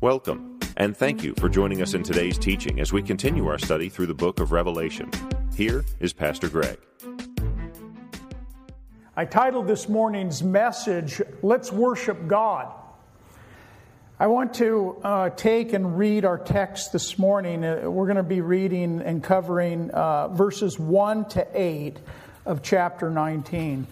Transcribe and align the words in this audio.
Welcome, 0.00 0.58
and 0.76 0.96
thank 0.96 1.22
you 1.22 1.34
for 1.38 1.48
joining 1.48 1.80
us 1.80 1.94
in 1.94 2.02
today's 2.02 2.36
teaching 2.36 2.80
as 2.80 2.92
we 2.92 3.02
continue 3.02 3.46
our 3.46 3.58
study 3.58 3.88
through 3.88 4.06
the 4.06 4.14
book 4.14 4.40
of 4.40 4.50
Revelation. 4.50 5.10
Here 5.56 5.84
is 6.00 6.12
Pastor 6.12 6.48
Greg. 6.48 6.78
I 9.16 9.24
titled 9.24 9.68
this 9.68 9.88
morning's 9.88 10.42
message, 10.42 11.22
Let's 11.42 11.70
Worship 11.70 12.26
God. 12.26 12.83
I 14.16 14.28
want 14.28 14.54
to 14.54 14.96
uh, 15.02 15.30
take 15.30 15.72
and 15.72 15.98
read 15.98 16.24
our 16.24 16.38
text 16.38 16.92
this 16.92 17.18
morning. 17.18 17.64
Uh, 17.64 17.90
we're 17.90 18.06
going 18.06 18.16
to 18.16 18.22
be 18.22 18.42
reading 18.42 19.00
and 19.00 19.20
covering 19.20 19.90
uh, 19.90 20.28
verses 20.28 20.78
1 20.78 21.30
to 21.30 21.44
8 21.52 21.98
of 22.46 22.62
chapter 22.62 23.10
19. 23.10 23.88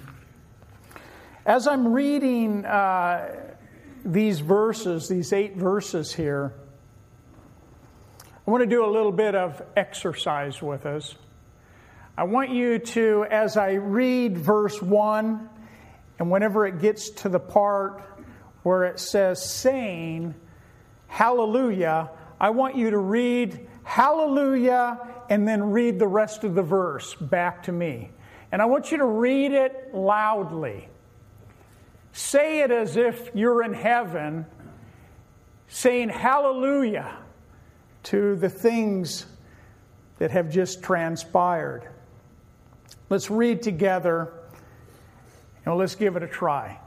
As 1.44 1.66
I'm 1.66 1.92
reading 1.92 2.64
uh, 2.64 3.34
these 4.04 4.38
verses, 4.38 5.08
these 5.08 5.32
eight 5.32 5.56
verses 5.56 6.14
here, 6.14 6.52
I 8.46 8.50
want 8.50 8.62
to 8.62 8.70
do 8.70 8.84
a 8.84 8.90
little 8.92 9.10
bit 9.10 9.34
of 9.34 9.60
exercise 9.76 10.62
with 10.62 10.86
us. 10.86 11.16
I 12.16 12.22
want 12.24 12.50
you 12.50 12.78
to, 12.78 13.26
as 13.28 13.56
I 13.56 13.72
read 13.72 14.38
verse 14.38 14.80
1, 14.80 15.48
and 16.20 16.30
whenever 16.30 16.64
it 16.64 16.80
gets 16.80 17.10
to 17.10 17.28
the 17.28 17.40
part 17.40 18.11
where 18.62 18.84
it 18.84 18.98
says 18.98 19.44
saying, 19.44 20.34
Hallelujah, 21.08 22.10
I 22.40 22.50
want 22.50 22.76
you 22.76 22.90
to 22.90 22.98
read 22.98 23.68
Hallelujah 23.84 24.98
and 25.28 25.46
then 25.46 25.70
read 25.70 25.98
the 25.98 26.06
rest 26.06 26.44
of 26.44 26.54
the 26.54 26.62
verse 26.62 27.14
back 27.14 27.64
to 27.64 27.72
me. 27.72 28.10
And 28.50 28.60
I 28.60 28.66
want 28.66 28.90
you 28.90 28.98
to 28.98 29.06
read 29.06 29.52
it 29.52 29.94
loudly. 29.94 30.88
Say 32.12 32.60
it 32.60 32.70
as 32.70 32.96
if 32.96 33.30
you're 33.34 33.62
in 33.62 33.72
heaven, 33.72 34.44
saying 35.68 36.10
hallelujah 36.10 37.16
to 38.04 38.36
the 38.36 38.50
things 38.50 39.24
that 40.18 40.30
have 40.30 40.50
just 40.50 40.82
transpired. 40.82 41.88
Let's 43.08 43.30
read 43.30 43.62
together 43.62 44.32
and 45.64 45.76
let's 45.76 45.94
give 45.94 46.16
it 46.16 46.22
a 46.22 46.28
try. 46.28 46.78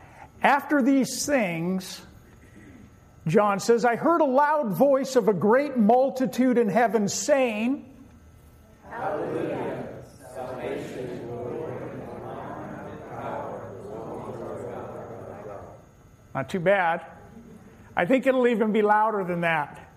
After 0.45 0.83
these 0.83 1.25
things, 1.25 1.99
John 3.25 3.59
says, 3.59 3.83
I 3.83 3.95
heard 3.95 4.21
a 4.21 4.25
loud 4.25 4.77
voice 4.77 5.15
of 5.15 5.27
a 5.27 5.33
great 5.33 5.75
multitude 5.75 6.59
in 6.59 6.69
heaven 6.69 7.07
saying, 7.07 7.91
Hallelujah. 8.87 9.87
Not 16.35 16.49
too 16.49 16.59
bad. 16.59 17.03
I 17.97 18.05
think 18.05 18.27
it'll 18.27 18.47
even 18.47 18.71
be 18.71 18.83
louder 18.83 19.23
than 19.23 19.41
that. 19.41 19.89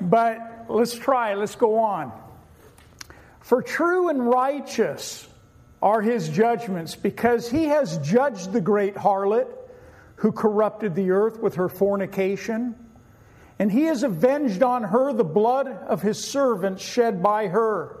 But 0.00 0.66
let's 0.68 0.94
try, 0.94 1.34
let's 1.34 1.56
go 1.56 1.80
on. 1.80 2.12
For 3.40 3.60
true 3.60 4.08
and 4.08 4.24
righteous 4.24 5.26
are 5.86 6.02
his 6.02 6.28
judgments, 6.28 6.96
because 6.96 7.48
he 7.48 7.66
has 7.66 7.98
judged 7.98 8.52
the 8.52 8.60
great 8.60 8.96
harlot 8.96 9.46
who 10.16 10.32
corrupted 10.32 10.96
the 10.96 11.12
earth 11.12 11.38
with 11.38 11.54
her 11.54 11.68
fornication, 11.68 12.74
and 13.60 13.70
he 13.70 13.84
has 13.84 14.02
avenged 14.02 14.64
on 14.64 14.82
her 14.82 15.12
the 15.12 15.22
blood 15.22 15.68
of 15.68 16.02
his 16.02 16.18
servants 16.22 16.82
shed 16.82 17.22
by 17.22 17.46
her. 17.46 18.00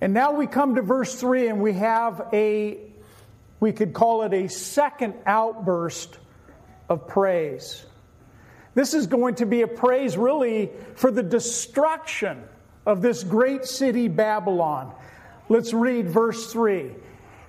And 0.00 0.12
now 0.12 0.32
we 0.32 0.48
come 0.48 0.74
to 0.74 0.82
verse 0.82 1.14
3, 1.14 1.46
and 1.46 1.60
we 1.60 1.74
have 1.74 2.30
a 2.32 2.80
we 3.60 3.70
could 3.70 3.92
call 3.92 4.22
it 4.24 4.34
a 4.34 4.48
second 4.48 5.14
outburst 5.24 6.18
of 6.88 7.06
praise. 7.06 7.86
This 8.74 8.92
is 8.92 9.06
going 9.06 9.36
to 9.36 9.46
be 9.46 9.62
a 9.62 9.68
praise 9.68 10.16
really 10.16 10.72
for 10.96 11.12
the 11.12 11.22
destruction 11.22 12.42
of 12.84 13.02
this 13.02 13.22
great 13.22 13.66
city, 13.66 14.08
Babylon. 14.08 14.92
Let's 15.48 15.72
read 15.72 16.08
verse 16.08 16.52
3. 16.52 16.90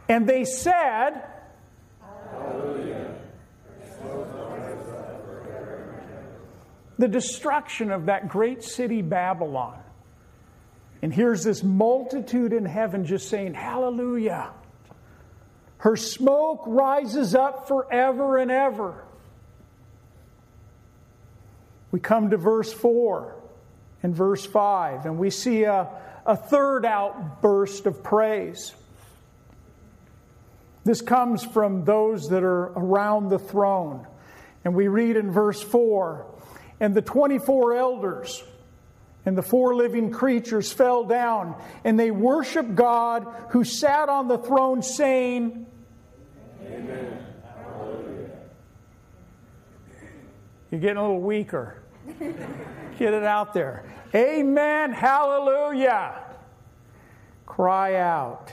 And 0.09 0.27
they 0.27 0.45
said, 0.45 1.23
Hallelujah. 2.31 3.15
The 6.97 7.07
destruction 7.07 7.91
of 7.91 8.07
that 8.07 8.27
great 8.27 8.63
city, 8.63 9.01
Babylon. 9.01 9.79
And 11.01 11.13
here's 11.13 11.43
this 11.43 11.63
multitude 11.63 12.53
in 12.53 12.65
heaven 12.65 13.05
just 13.05 13.29
saying, 13.29 13.53
Hallelujah. 13.53 14.51
Her 15.79 15.95
smoke 15.95 16.63
rises 16.65 17.35
up 17.35 17.67
forever 17.67 18.37
and 18.37 18.49
ever. 18.49 19.03
We 21.91 21.99
come 21.99 22.31
to 22.31 22.37
verse 22.37 22.73
4 22.73 23.35
and 24.03 24.15
verse 24.15 24.45
5, 24.45 25.05
and 25.05 25.17
we 25.17 25.29
see 25.29 25.63
a, 25.63 25.87
a 26.27 26.35
third 26.35 26.85
outburst 26.85 27.85
of 27.85 28.03
praise. 28.03 28.75
This 30.83 31.01
comes 31.01 31.43
from 31.43 31.85
those 31.85 32.29
that 32.29 32.43
are 32.43 32.65
around 32.75 33.29
the 33.29 33.39
throne. 33.39 34.05
And 34.63 34.75
we 34.75 34.87
read 34.87 35.15
in 35.15 35.31
verse 35.31 35.61
4 35.61 36.25
And 36.79 36.93
the 36.93 37.01
24 37.01 37.75
elders 37.75 38.43
and 39.25 39.37
the 39.37 39.41
four 39.41 39.75
living 39.75 40.09
creatures 40.09 40.71
fell 40.71 41.03
down, 41.03 41.61
and 41.83 41.99
they 41.99 42.11
worshiped 42.11 42.75
God 42.75 43.27
who 43.49 43.65
sat 43.65 44.07
on 44.07 44.29
the 44.29 44.37
throne, 44.37 44.81
saying, 44.81 45.65
Amen. 46.63 47.25
Hallelujah. 47.65 48.29
You're 50.71 50.79
getting 50.79 50.95
a 50.95 51.01
little 51.01 51.19
weaker. 51.19 51.81
Get 52.97 53.13
it 53.13 53.23
out 53.25 53.53
there. 53.53 53.83
Amen. 54.13 54.93
Hallelujah. 54.93 56.23
Cry 57.45 57.95
out. 57.95 58.51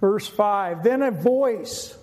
Verse 0.00 0.26
5 0.26 0.82
Then 0.82 1.02
a 1.02 1.10
voice 1.10 1.96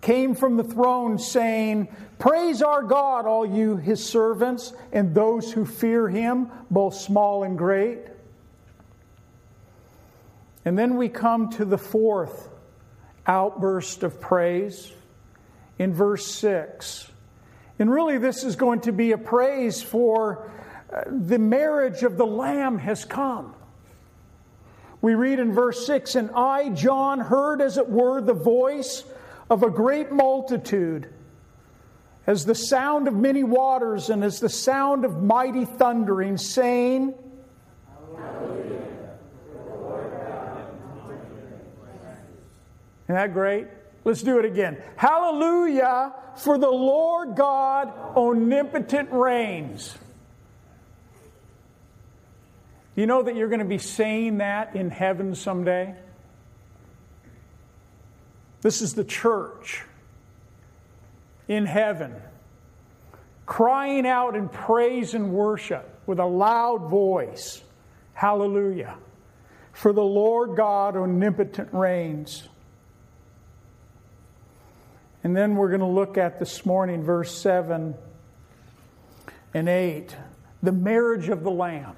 came 0.00 0.34
from 0.34 0.56
the 0.56 0.64
throne 0.64 1.18
saying, 1.18 1.88
Praise 2.18 2.62
our 2.62 2.82
God, 2.82 3.26
all 3.26 3.46
you 3.46 3.76
his 3.76 4.04
servants, 4.04 4.72
and 4.92 5.14
those 5.14 5.52
who 5.52 5.64
fear 5.64 6.08
him, 6.08 6.50
both 6.70 6.94
small 6.94 7.44
and 7.44 7.56
great. 7.56 8.00
And 10.64 10.78
then 10.78 10.96
we 10.96 11.08
come 11.08 11.50
to 11.52 11.64
the 11.64 11.78
fourth 11.78 12.48
outburst 13.26 14.02
of 14.02 14.20
praise 14.20 14.92
in 15.78 15.94
verse 15.94 16.26
6. 16.26 17.10
And 17.78 17.90
really, 17.90 18.18
this 18.18 18.44
is 18.44 18.56
going 18.56 18.80
to 18.82 18.92
be 18.92 19.12
a 19.12 19.18
praise 19.18 19.82
for 19.82 20.50
the 21.06 21.38
marriage 21.38 22.02
of 22.02 22.16
the 22.16 22.26
Lamb 22.26 22.78
has 22.78 23.04
come. 23.04 23.54
We 25.00 25.14
read 25.14 25.38
in 25.38 25.52
verse 25.52 25.86
6 25.86 26.14
And 26.14 26.30
I, 26.32 26.70
John, 26.70 27.20
heard 27.20 27.60
as 27.60 27.78
it 27.78 27.88
were 27.88 28.20
the 28.20 28.34
voice 28.34 29.04
of 29.48 29.62
a 29.62 29.70
great 29.70 30.12
multitude, 30.12 31.12
as 32.26 32.44
the 32.44 32.54
sound 32.54 33.08
of 33.08 33.14
many 33.14 33.42
waters, 33.42 34.10
and 34.10 34.22
as 34.22 34.40
the 34.40 34.48
sound 34.48 35.04
of 35.04 35.22
mighty 35.22 35.64
thundering, 35.64 36.36
saying, 36.36 37.14
Isn't 43.04 43.16
that 43.16 43.32
great? 43.32 43.66
Let's 44.04 44.22
do 44.22 44.38
it 44.38 44.44
again. 44.44 44.80
Hallelujah, 44.94 46.12
for 46.36 46.58
the 46.58 46.70
Lord 46.70 47.34
God 47.34 47.92
omnipotent 48.16 49.10
reigns. 49.10 49.98
You 53.00 53.06
know 53.06 53.22
that 53.22 53.34
you're 53.34 53.48
going 53.48 53.60
to 53.60 53.64
be 53.64 53.78
saying 53.78 54.36
that 54.38 54.76
in 54.76 54.90
heaven 54.90 55.34
someday? 55.34 55.94
This 58.60 58.82
is 58.82 58.92
the 58.92 59.04
church 59.04 59.84
in 61.48 61.64
heaven, 61.64 62.14
crying 63.46 64.06
out 64.06 64.36
in 64.36 64.50
praise 64.50 65.14
and 65.14 65.32
worship 65.32 65.98
with 66.04 66.18
a 66.18 66.26
loud 66.26 66.90
voice. 66.90 67.62
Hallelujah. 68.12 68.98
For 69.72 69.94
the 69.94 70.04
Lord 70.04 70.54
God 70.54 70.94
omnipotent 70.94 71.72
reigns. 71.72 72.46
And 75.24 75.34
then 75.34 75.56
we're 75.56 75.68
going 75.68 75.80
to 75.80 75.86
look 75.86 76.18
at 76.18 76.38
this 76.38 76.66
morning, 76.66 77.02
verse 77.02 77.34
7 77.34 77.94
and 79.54 79.68
8, 79.70 80.14
the 80.62 80.72
marriage 80.72 81.30
of 81.30 81.42
the 81.42 81.50
Lamb. 81.50 81.96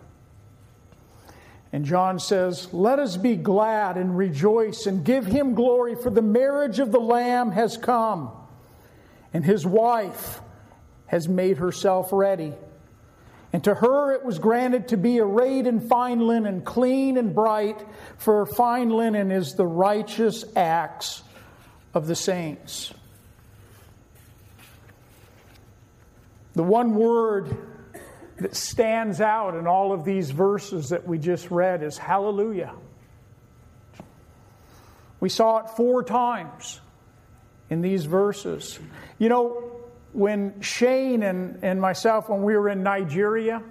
And 1.72 1.86
John 1.86 2.18
says, 2.18 2.72
Let 2.72 2.98
us 2.98 3.16
be 3.16 3.36
glad 3.36 3.96
and 3.96 4.16
rejoice 4.16 4.86
and 4.86 5.04
give 5.04 5.24
him 5.24 5.54
glory, 5.54 5.94
for 5.94 6.10
the 6.10 6.22
marriage 6.22 6.78
of 6.78 6.92
the 6.92 7.00
Lamb 7.00 7.50
has 7.52 7.78
come, 7.78 8.30
and 9.32 9.44
his 9.44 9.66
wife 9.66 10.40
has 11.06 11.28
made 11.28 11.56
herself 11.56 12.10
ready. 12.12 12.52
And 13.54 13.64
to 13.64 13.74
her 13.74 14.12
it 14.12 14.24
was 14.24 14.38
granted 14.38 14.88
to 14.88 14.96
be 14.96 15.20
arrayed 15.20 15.66
in 15.66 15.80
fine 15.88 16.20
linen, 16.20 16.62
clean 16.62 17.16
and 17.16 17.34
bright, 17.34 17.84
for 18.18 18.46
fine 18.46 18.90
linen 18.90 19.30
is 19.30 19.54
the 19.54 19.66
righteous 19.66 20.44
acts 20.56 21.22
of 21.94 22.06
the 22.06 22.16
saints. 22.16 22.92
The 26.54 26.62
one 26.62 26.94
word 26.94 27.56
that 28.38 28.56
stands 28.56 29.20
out 29.20 29.54
in 29.54 29.66
all 29.66 29.92
of 29.92 30.04
these 30.04 30.30
verses 30.30 30.90
that 30.90 31.06
we 31.06 31.18
just 31.18 31.50
read 31.50 31.82
is 31.82 31.98
hallelujah. 31.98 32.72
We 35.20 35.28
saw 35.28 35.58
it 35.58 35.70
four 35.70 36.02
times 36.02 36.80
in 37.70 37.80
these 37.80 38.04
verses. 38.04 38.78
You 39.18 39.28
know, 39.28 39.72
when 40.12 40.60
Shane 40.60 41.22
and, 41.22 41.60
and 41.62 41.80
myself, 41.80 42.28
when 42.28 42.42
we 42.42 42.56
were 42.56 42.68
in 42.68 42.82
Nigeria, 42.82 43.62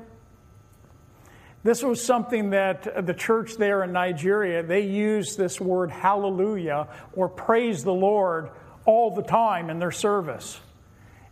this 1.63 1.83
was 1.83 2.03
something 2.03 2.51
that 2.51 3.05
the 3.05 3.13
church 3.13 3.57
there 3.57 3.83
in 3.83 3.91
Nigeria, 3.91 4.63
they 4.63 4.81
used 4.81 5.37
this 5.37 5.61
word 5.61 5.91
hallelujah 5.91 6.87
or 7.13 7.29
praise 7.29 7.83
the 7.83 7.93
Lord 7.93 8.49
all 8.85 9.13
the 9.13 9.21
time 9.21 9.69
in 9.69 9.77
their 9.77 9.91
service. 9.91 10.59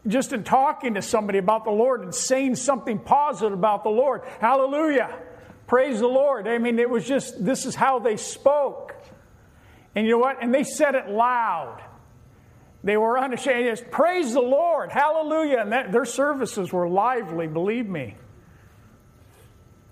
Just 0.07 0.31
in 0.31 0.43
talking 0.43 0.93
to 0.93 1.01
somebody 1.01 1.39
about 1.39 1.65
the 1.65 1.71
Lord 1.71 2.01
and 2.01 2.15
saying 2.15 2.55
something 2.55 2.99
positive 2.99 3.53
about 3.53 3.83
the 3.83 3.89
Lord, 3.89 4.21
hallelujah, 4.39 5.13
praise 5.67 5.99
the 5.99 6.07
Lord. 6.07 6.47
I 6.47 6.57
mean, 6.57 6.79
it 6.79 6.89
was 6.89 7.05
just, 7.05 7.43
this 7.43 7.65
is 7.65 7.75
how 7.75 7.99
they 7.99 8.15
spoke. 8.15 8.95
And 9.95 10.05
you 10.05 10.13
know 10.13 10.19
what? 10.19 10.41
And 10.41 10.53
they 10.53 10.63
said 10.63 10.95
it 10.95 11.09
loud. 11.09 11.83
They 12.83 12.95
were 12.95 13.19
unashamed. 13.19 13.65
Just, 13.65 13.91
Praise 13.91 14.33
the 14.33 14.41
Lord. 14.41 14.91
Hallelujah. 14.91 15.57
And 15.59 15.71
that, 15.73 15.91
their 15.91 16.05
services 16.05 16.71
were 16.71 16.87
lively, 16.87 17.47
believe 17.47 17.87
me. 17.87 18.15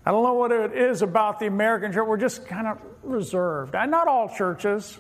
I 0.05 0.11
don't 0.11 0.23
know 0.23 0.35
what 0.35 0.53
it 0.53 0.73
is 0.73 1.01
about 1.01 1.39
the 1.39 1.47
American 1.47 1.91
church. 1.91 2.07
We're 2.07 2.15
just 2.15 2.45
kind 2.47 2.65
of 2.65 2.79
reserved. 3.03 3.75
And 3.75 3.91
not 3.91 4.07
all 4.07 4.33
churches, 4.33 4.97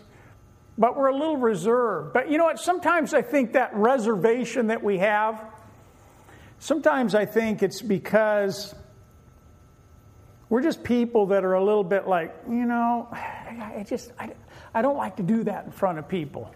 but 0.77 0.95
we're 0.95 1.07
a 1.07 1.15
little 1.17 1.37
reserved. 1.37 2.13
But 2.13 2.29
you 2.29 2.37
know 2.37 2.45
what? 2.45 2.59
Sometimes 2.59 3.13
I 3.13 3.21
think 3.21 3.53
that 3.53 3.75
reservation 3.75 4.67
that 4.67 4.83
we 4.83 4.99
have, 4.99 5.43
sometimes 6.59 7.15
I 7.15 7.25
think 7.25 7.63
it's 7.63 7.81
because 7.81 8.75
we're 10.49 10.61
just 10.61 10.83
people 10.83 11.27
that 11.27 11.43
are 11.43 11.53
a 11.53 11.63
little 11.63 11.83
bit 11.83 12.07
like, 12.07 12.33
you 12.47 12.65
know, 12.65 13.07
I 13.11 13.85
just, 13.87 14.11
I, 14.19 14.31
I 14.73 14.81
don't 14.81 14.97
like 14.97 15.17
to 15.17 15.23
do 15.23 15.43
that 15.45 15.65
in 15.65 15.71
front 15.71 15.99
of 15.99 16.07
people. 16.07 16.53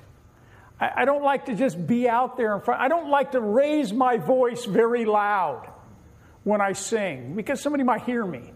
I, 0.80 0.92
I 0.98 1.06
don't 1.06 1.24
like 1.24 1.46
to 1.46 1.56
just 1.56 1.86
be 1.88 2.08
out 2.08 2.38
there 2.38 2.56
in 2.56 2.62
front. 2.62 2.80
I 2.80 2.88
don't 2.88 3.10
like 3.10 3.32
to 3.32 3.42
raise 3.42 3.92
my 3.92 4.18
voice 4.18 4.66
very 4.66 5.06
loud 5.06 5.68
when 6.44 6.62
I 6.62 6.74
sing 6.74 7.36
because 7.36 7.62
somebody 7.62 7.84
might 7.84 8.04
hear 8.04 8.26
me. 8.26 8.54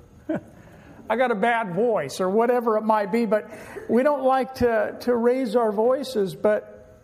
I 1.10 1.18
got 1.18 1.31
a 1.31 1.36
bad 1.36 1.75
voice 1.75 2.19
or 2.19 2.30
whatever 2.30 2.78
it 2.78 2.84
might 2.84 3.12
be, 3.12 3.25
but 3.25 3.50
we 3.90 4.02
don't 4.02 4.24
like 4.24 4.56
to, 4.56 4.98
to 5.02 5.16
raise 5.16 5.56
our 5.56 5.72
voices. 5.72 6.34
But, 6.34 6.98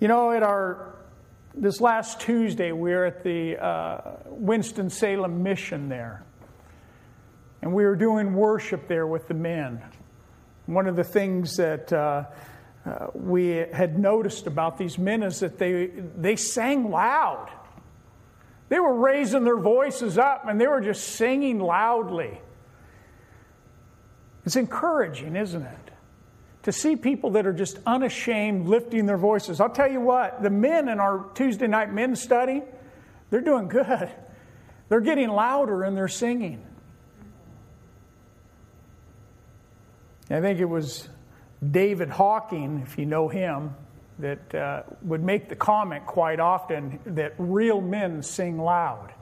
you 0.00 0.08
know, 0.08 0.30
at 0.30 0.42
our, 0.42 0.94
this 1.54 1.80
last 1.80 2.20
Tuesday, 2.20 2.72
we 2.72 2.92
were 2.92 3.04
at 3.04 3.22
the 3.22 3.62
uh, 3.62 4.16
Winston-Salem 4.26 5.42
mission 5.42 5.90
there. 5.90 6.24
And 7.60 7.74
we 7.74 7.84
were 7.84 7.96
doing 7.96 8.34
worship 8.34 8.88
there 8.88 9.06
with 9.06 9.28
the 9.28 9.34
men. 9.34 9.82
One 10.66 10.86
of 10.86 10.96
the 10.96 11.04
things 11.04 11.56
that 11.58 11.92
uh, 11.92 12.24
uh, 12.86 13.08
we 13.14 13.48
had 13.48 13.98
noticed 13.98 14.46
about 14.46 14.78
these 14.78 14.98
men 14.98 15.22
is 15.22 15.40
that 15.40 15.58
they, 15.58 15.86
they 16.16 16.36
sang 16.36 16.90
loud. 16.90 17.50
They 18.70 18.80
were 18.80 18.94
raising 18.94 19.44
their 19.44 19.58
voices 19.58 20.16
up 20.16 20.48
and 20.48 20.58
they 20.58 20.66
were 20.66 20.80
just 20.80 21.04
singing 21.04 21.58
loudly. 21.58 22.40
It's 24.44 24.56
encouraging, 24.56 25.36
isn't 25.36 25.62
it? 25.62 25.90
To 26.64 26.72
see 26.72 26.96
people 26.96 27.30
that 27.32 27.46
are 27.46 27.52
just 27.52 27.78
unashamed 27.86 28.68
lifting 28.68 29.06
their 29.06 29.18
voices. 29.18 29.60
I'll 29.60 29.70
tell 29.70 29.90
you 29.90 30.00
what, 30.00 30.42
the 30.42 30.50
men 30.50 30.88
in 30.88 31.00
our 31.00 31.26
Tuesday 31.34 31.66
night 31.66 31.92
men's 31.92 32.20
study, 32.22 32.62
they're 33.30 33.40
doing 33.40 33.68
good. 33.68 34.10
They're 34.88 35.00
getting 35.00 35.30
louder 35.30 35.84
in 35.84 35.94
their 35.94 36.08
singing. 36.08 36.62
I 40.30 40.40
think 40.40 40.60
it 40.60 40.68
was 40.68 41.08
David 41.68 42.10
Hocking, 42.10 42.82
if 42.86 42.98
you 42.98 43.06
know 43.06 43.28
him, 43.28 43.74
that 44.18 44.54
uh, 44.54 44.82
would 45.02 45.22
make 45.22 45.48
the 45.48 45.56
comment 45.56 46.06
quite 46.06 46.40
often 46.40 47.00
that 47.06 47.34
real 47.38 47.80
men 47.80 48.22
sing 48.22 48.58
loud. 48.58 49.12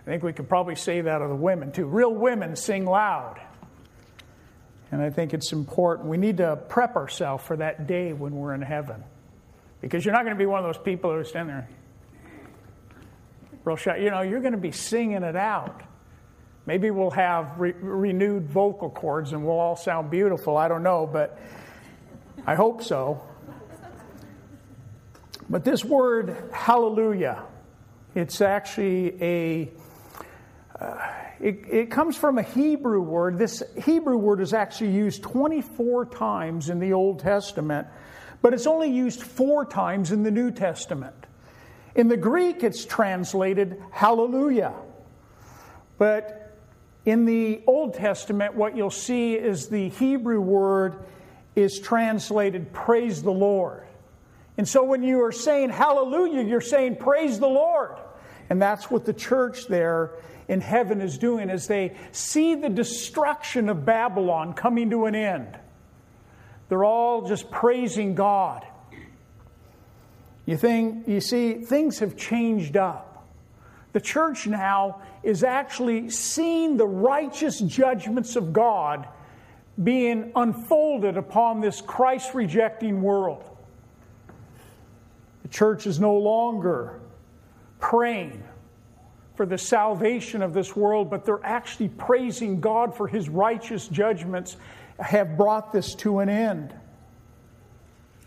I 0.00 0.04
think 0.04 0.22
we 0.22 0.32
could 0.32 0.48
probably 0.48 0.76
say 0.76 1.00
that 1.00 1.22
of 1.22 1.28
the 1.28 1.36
women 1.36 1.72
too. 1.72 1.86
Real 1.86 2.12
women 2.12 2.56
sing 2.56 2.86
loud. 2.86 3.40
And 4.92 5.00
I 5.00 5.10
think 5.10 5.34
it's 5.34 5.52
important. 5.52 6.08
We 6.08 6.16
need 6.16 6.38
to 6.38 6.56
prep 6.56 6.96
ourselves 6.96 7.44
for 7.44 7.56
that 7.56 7.86
day 7.86 8.12
when 8.12 8.34
we're 8.34 8.54
in 8.54 8.62
heaven. 8.62 9.04
Because 9.80 10.04
you're 10.04 10.14
not 10.14 10.24
going 10.24 10.34
to 10.34 10.38
be 10.38 10.46
one 10.46 10.58
of 10.58 10.64
those 10.64 10.82
people 10.82 11.12
who 11.12 11.22
stand 11.24 11.48
there 11.48 11.68
real 13.64 13.76
shy. 13.76 13.96
You 13.98 14.10
know, 14.10 14.22
you're 14.22 14.40
going 14.40 14.52
to 14.52 14.58
be 14.58 14.72
singing 14.72 15.22
it 15.22 15.36
out. 15.36 15.82
Maybe 16.66 16.90
we'll 16.90 17.10
have 17.10 17.58
re- 17.58 17.72
renewed 17.72 18.48
vocal 18.48 18.90
cords 18.90 19.32
and 19.32 19.44
we'll 19.44 19.58
all 19.58 19.76
sound 19.76 20.10
beautiful. 20.10 20.56
I 20.56 20.68
don't 20.68 20.82
know, 20.82 21.06
but 21.06 21.38
I 22.46 22.54
hope 22.54 22.82
so. 22.82 23.22
But 25.48 25.64
this 25.64 25.84
word, 25.84 26.36
hallelujah, 26.52 27.42
it's 28.14 28.40
actually 28.40 29.22
a. 29.22 29.70
Uh, 30.80 30.96
it, 31.40 31.64
it, 31.70 31.90
comes 31.90 32.16
from 32.16 32.38
a 32.38 32.42
Hebrew 32.42 33.02
word. 33.02 33.38
This 33.38 33.62
Hebrew 33.84 34.16
word 34.16 34.40
is 34.40 34.54
actually 34.54 34.92
used 34.92 35.22
24 35.22 36.06
times 36.06 36.70
in 36.70 36.78
the 36.78 36.94
Old 36.94 37.18
Testament, 37.18 37.86
but 38.40 38.54
it's 38.54 38.66
only 38.66 38.90
used 38.90 39.22
four 39.22 39.66
times 39.66 40.10
in 40.10 40.22
the 40.22 40.30
New 40.30 40.50
Testament. 40.50 41.14
In 41.94 42.08
the 42.08 42.16
Greek, 42.16 42.62
it's 42.62 42.86
translated 42.86 43.82
hallelujah. 43.90 44.72
But 45.98 46.56
in 47.04 47.26
the 47.26 47.60
Old 47.66 47.92
Testament, 47.94 48.54
what 48.54 48.74
you'll 48.74 48.90
see 48.90 49.34
is 49.34 49.68
the 49.68 49.90
Hebrew 49.90 50.40
word 50.40 51.04
is 51.54 51.78
translated 51.78 52.72
praise 52.72 53.22
the 53.22 53.32
Lord. 53.32 53.86
And 54.56 54.66
so 54.66 54.84
when 54.84 55.02
you 55.02 55.24
are 55.24 55.32
saying 55.32 55.70
hallelujah, 55.70 56.42
you're 56.42 56.62
saying 56.62 56.96
praise 56.96 57.38
the 57.38 57.48
Lord. 57.48 57.98
And 58.48 58.62
that's 58.62 58.90
what 58.90 59.04
the 59.04 59.12
church 59.12 59.66
there 59.66 60.12
in 60.50 60.60
heaven 60.60 61.00
is 61.00 61.16
doing 61.16 61.48
as 61.48 61.68
they 61.68 61.96
see 62.10 62.56
the 62.56 62.68
destruction 62.68 63.68
of 63.68 63.86
Babylon 63.86 64.52
coming 64.52 64.90
to 64.90 65.06
an 65.06 65.14
end. 65.14 65.56
They're 66.68 66.82
all 66.82 67.28
just 67.28 67.52
praising 67.52 68.16
God. 68.16 68.66
You 70.46 70.56
think 70.56 71.06
you 71.06 71.20
see 71.20 71.54
things 71.54 72.00
have 72.00 72.16
changed 72.16 72.76
up. 72.76 73.28
The 73.92 74.00
church 74.00 74.48
now 74.48 75.02
is 75.22 75.44
actually 75.44 76.10
seeing 76.10 76.76
the 76.76 76.86
righteous 76.86 77.60
judgments 77.60 78.34
of 78.34 78.52
God 78.52 79.06
being 79.80 80.32
unfolded 80.34 81.16
upon 81.16 81.60
this 81.60 81.80
Christ 81.80 82.34
rejecting 82.34 83.02
world. 83.02 83.44
The 85.42 85.48
church 85.48 85.86
is 85.86 86.00
no 86.00 86.16
longer 86.16 86.98
praying 87.78 88.42
for 89.40 89.46
the 89.46 89.56
salvation 89.56 90.42
of 90.42 90.52
this 90.52 90.76
world, 90.76 91.08
but 91.08 91.24
they're 91.24 91.40
actually 91.42 91.88
praising 91.88 92.60
God 92.60 92.94
for 92.94 93.08
his 93.08 93.30
righteous 93.30 93.88
judgments 93.88 94.58
have 94.98 95.38
brought 95.38 95.72
this 95.72 95.94
to 95.94 96.18
an 96.18 96.28
end. 96.28 96.74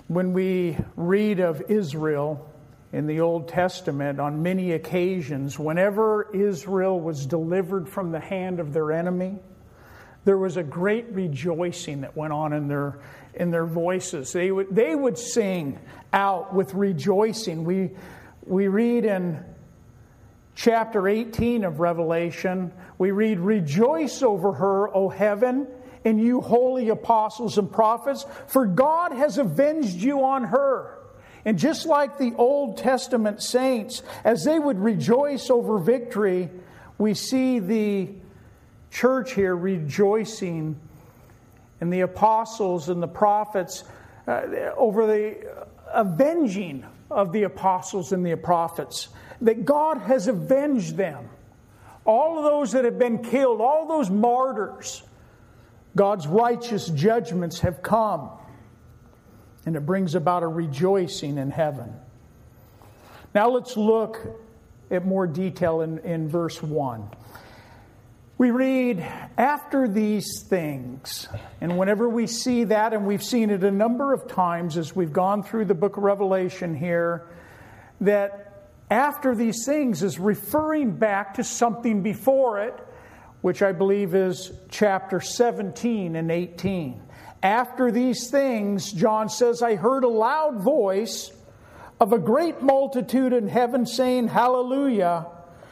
When 0.08 0.34
we 0.34 0.76
read 0.96 1.40
of 1.40 1.70
Israel, 1.70 2.50
in 2.92 3.06
the 3.06 3.20
Old 3.20 3.48
Testament 3.48 4.20
on 4.20 4.42
many 4.42 4.72
occasions, 4.72 5.60
whenever 5.60 6.32
Israel 6.34 7.00
was 7.00 7.28
delivered 7.28 7.88
from 7.88 8.12
the 8.12 8.20
hand 8.20 8.60
of 8.60 8.74
their 8.74 8.92
enemy, 8.92 9.38
there 10.26 10.40
was 10.40 10.58
a 10.58 10.64
great 10.64 11.06
rejoicing 11.12 12.02
that 12.02 12.18
went 12.18 12.34
on 12.34 12.54
in 12.54 12.68
their, 12.68 12.98
in 13.36 13.52
their 13.52 13.68
voices. 13.68 14.34
They 14.34 14.50
would, 14.50 14.74
they 14.76 14.96
would 14.96 15.20
sing 15.20 15.80
out 16.12 16.56
with 16.56 16.74
rejoicing. 16.74 17.66
We, 17.66 17.92
we 18.48 18.68
read 18.68 19.06
in 19.06 19.53
chapter 20.56 21.08
18 21.08 21.64
of 21.64 21.80
Revelation, 21.80 22.72
we 22.98 23.12
read, 23.12 23.40
Rejoice 23.40 24.22
over 24.22 24.54
her, 24.54 24.96
O 24.96 25.10
heaven, 25.10 25.68
and 26.06 26.22
you 26.22 26.42
holy 26.42 26.90
apostles 26.90 27.58
and 27.58 27.72
prophets, 27.72 28.26
for 28.48 28.66
God 28.66 29.14
has 29.14 29.38
avenged 29.38 29.96
you 29.96 30.24
on 30.24 30.46
her. 30.46 30.98
And 31.46 31.58
just 31.58 31.86
like 31.86 32.18
the 32.18 32.34
Old 32.36 32.78
Testament 32.78 33.42
saints, 33.42 34.02
as 34.24 34.44
they 34.44 34.60
would 34.60 34.80
rejoice 34.80 35.50
over 35.50 35.78
victory, 35.78 36.50
we 36.98 37.14
see 37.14 37.60
the 37.60 38.10
church 38.92 39.34
here 39.34 39.56
rejoicing 39.56 40.80
and 41.82 41.92
the 41.92 42.02
apostles 42.02 42.88
and 42.88 43.04
the 43.04 43.08
prophets 43.08 43.84
uh, 44.28 44.72
over 44.78 45.06
the 45.06 45.68
avenging 45.92 46.86
of 47.12 47.34
the 47.34 47.44
apostles 47.44 48.14
and 48.14 48.26
the 48.26 48.36
prophets. 48.36 49.10
That 49.44 49.66
God 49.66 50.00
has 50.00 50.28
avenged 50.28 50.98
them. 50.98 51.30
All 52.06 52.38
of 52.38 52.44
those 52.44 52.72
that 52.72 52.86
have 52.86 52.98
been 52.98 53.20
killed, 53.20 53.62
all 53.62 53.88
those 53.88 54.10
martyrs, 54.10 55.04
God's 55.96 56.28
righteous 56.28 56.88
judgments 56.88 57.60
have 57.60 57.82
come. 57.82 58.30
And 59.66 59.76
it 59.76 59.86
brings 59.86 60.16
about 60.16 60.44
a 60.44 60.48
rejoicing 60.48 61.38
in 61.38 61.52
heaven. 61.52 61.94
Now 63.36 63.50
let's 63.50 63.78
look 63.78 64.20
at 64.90 65.06
more 65.06 65.28
detail 65.28 65.82
in, 65.82 66.00
in 66.00 66.28
verse 66.28 66.62
1. 66.62 67.10
We 68.38 68.52
read, 68.52 69.00
after 69.38 69.88
these 69.88 70.44
things, 70.44 71.28
and 71.62 71.78
whenever 71.78 72.10
we 72.10 72.28
see 72.28 72.66
that, 72.66 72.94
and 72.94 73.06
we've 73.06 73.24
seen 73.24 73.50
it 73.50 73.64
a 73.64 73.72
number 73.72 74.14
of 74.14 74.28
times 74.28 74.78
as 74.78 74.96
we've 74.96 75.14
gone 75.14 75.44
through 75.44 75.66
the 75.66 75.76
book 75.76 75.98
of 75.98 76.04
Revelation 76.04 76.76
here, 76.76 77.28
that 78.02 78.43
after 78.94 79.34
these 79.34 79.66
things 79.66 80.04
is 80.04 80.20
referring 80.20 80.92
back 80.92 81.34
to 81.34 81.44
something 81.44 82.04
before 82.04 82.60
it, 82.60 82.80
which 83.42 83.64
I 83.64 83.72
believe 83.72 84.14
is 84.14 84.52
chapter 84.70 85.20
17 85.20 86.16
and 86.16 86.30
18. 86.30 87.02
After 87.42 87.92
these 87.92 88.30
things, 88.30 88.92
John 88.94 89.30
says, 89.30 89.64
I 89.64 89.76
heard 89.76 90.04
a 90.04 90.08
loud 90.08 90.62
voice 90.62 91.32
of 92.00 92.14
a 92.14 92.20
great 92.20 92.62
multitude 92.62 93.34
in 93.34 93.48
heaven 93.48 93.88
saying, 93.88 94.28
Hallelujah! 94.28 95.26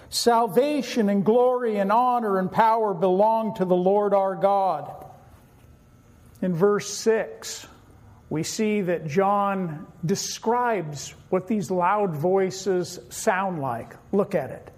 Salvation 0.09 1.07
and 1.07 1.23
glory 1.23 1.77
and 1.77 1.91
honor 1.91 2.39
and 2.39 2.51
power 2.51 2.95
belong 2.95 3.53
to 3.55 3.65
the 3.65 3.75
Lord 3.75 4.15
our 4.15 4.35
God. 4.35 5.05
In 6.41 6.55
verse 6.55 6.89
6, 6.89 7.67
we 8.31 8.43
see 8.43 8.79
that 8.79 9.05
John 9.05 9.87
describes 10.05 11.13
what 11.31 11.47
these 11.47 11.69
loud 11.69 12.15
voices 12.15 12.97
sound 13.09 13.59
like. 13.59 13.93
Look 14.13 14.35
at 14.35 14.51
it. 14.51 14.71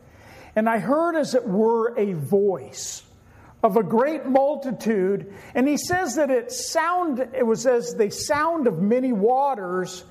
And 0.55 0.67
I 0.67 0.79
heard, 0.79 1.15
as 1.15 1.35
it 1.35 1.47
were, 1.47 1.95
a 1.95 2.13
voice 2.13 3.03
of 3.61 3.77
a 3.77 3.83
great 3.83 4.25
multitude, 4.25 5.31
and 5.53 5.67
he 5.67 5.77
says 5.77 6.15
that 6.15 6.31
it 6.31 6.51
sound 6.51 7.19
it 7.19 7.45
was 7.45 7.67
as 7.67 7.93
the 7.93 8.09
sound 8.09 8.65
of 8.65 8.81
many 8.81 9.13
waters 9.13 10.03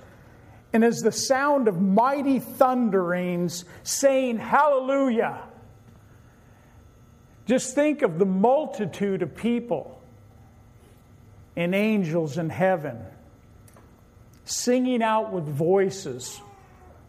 and 0.73 0.85
as 0.85 1.01
the 1.01 1.11
sound 1.11 1.67
of 1.67 1.81
mighty 1.81 2.39
thunderings, 2.39 3.65
saying, 3.83 4.39
Hallelujah. 4.39 5.43
Just 7.47 7.75
think 7.75 8.03
of 8.03 8.21
the 8.21 8.25
multitude 8.25 9.21
of 9.21 9.35
people 9.35 10.01
and 11.57 11.75
angels 11.75 12.39
in 12.39 12.49
heaven 12.49 13.05
singing 14.45 15.03
out 15.03 15.33
with 15.33 15.45
voices 15.45 16.41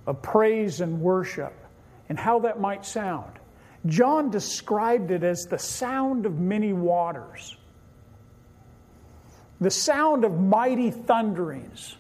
of 0.06 0.22
praise 0.22 0.82
and 0.82 1.02
worship 1.02 1.54
and 2.10 2.20
how 2.20 2.40
that 2.40 2.60
might 2.60 2.86
sound. 2.86 3.32
John 3.86 4.30
described 4.30 5.12
it 5.12 5.24
as 5.24 5.46
the 5.46 5.58
sound 5.58 6.26
of 6.26 6.40
many 6.40 6.74
waters, 6.74 7.58
the 9.60 9.72
sound 9.72 10.24
of 10.24 10.40
mighty 10.40 10.92
thunderings. 10.92 11.96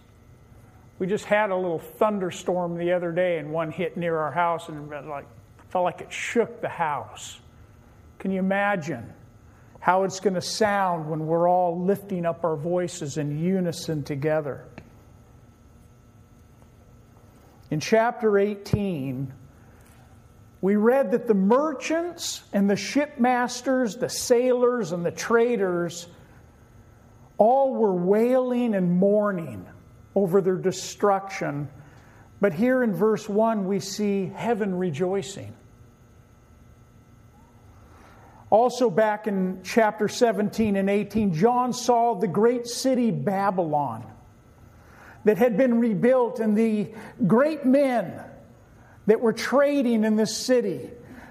We 1.00 1.08
just 1.08 1.26
had 1.26 1.50
a 1.50 1.56
little 1.56 1.80
thunderstorm 1.80 2.78
the 2.78 2.94
other 2.94 3.12
day, 3.12 3.38
and 3.38 3.52
one 3.52 3.72
hit 3.72 3.98
near 3.98 4.18
our 4.18 4.32
house, 4.32 4.70
and 4.70 4.92
it 4.94 5.06
like 5.06 5.26
felt 5.70 5.84
like 5.84 6.02
it 6.02 6.14
shook 6.14 6.62
the 6.62 6.70
house. 6.70 7.40
Can 8.20 8.32
you 8.32 8.40
imagine 8.40 9.12
how 9.80 10.04
it's 10.04 10.22
going 10.22 10.36
to 10.36 10.42
sound 10.42 11.10
when 11.10 11.26
we're 11.26 11.50
all 11.50 11.84
lifting 11.84 12.26
up 12.26 12.46
our 12.46 12.56
voices 12.56 13.18
in 13.18 13.44
unison 13.44 14.04
together? 14.04 14.64
In 17.74 17.80
chapter 17.80 18.38
18, 18.38 19.34
we 20.62 20.76
read 20.76 21.10
that 21.10 21.26
the 21.26 21.34
merchants 21.34 22.44
and 22.54 22.70
the 22.70 22.76
shipmasters, 22.76 24.00
the 24.00 24.10
sailors 24.10 24.92
and 24.92 25.04
the 25.04 25.10
traders, 25.10 26.06
all 27.40 27.74
were 27.74 27.96
wailing 27.96 28.76
and 28.76 28.92
mourning 28.92 29.66
over 30.14 30.40
their 30.40 30.58
destruction. 30.58 31.68
But 32.40 32.54
here 32.54 32.84
in 32.84 32.94
verse 32.94 33.28
1, 33.28 33.66
we 33.66 33.80
see 33.80 34.32
heaven 34.36 34.76
rejoicing. 34.76 35.56
Also, 38.52 38.92
back 38.92 39.26
in 39.26 39.62
chapter 39.64 40.08
17 40.08 40.76
and 40.76 40.92
18, 40.92 41.34
John 41.34 41.74
saw 41.74 42.14
the 42.14 42.28
great 42.28 42.68
city 42.68 43.10
Babylon 43.10 44.13
that 45.26 45.38
had 45.38 45.58
been 45.58 45.80
rebuilt, 45.80 46.40
and 46.40 46.58
the 46.58 46.92
great 47.26 47.66
men 47.66 48.22
that 49.06 49.22
were 49.22 49.34
trading 49.34 50.04
in 50.04 50.16
this 50.16 50.36
city, 50.36 50.90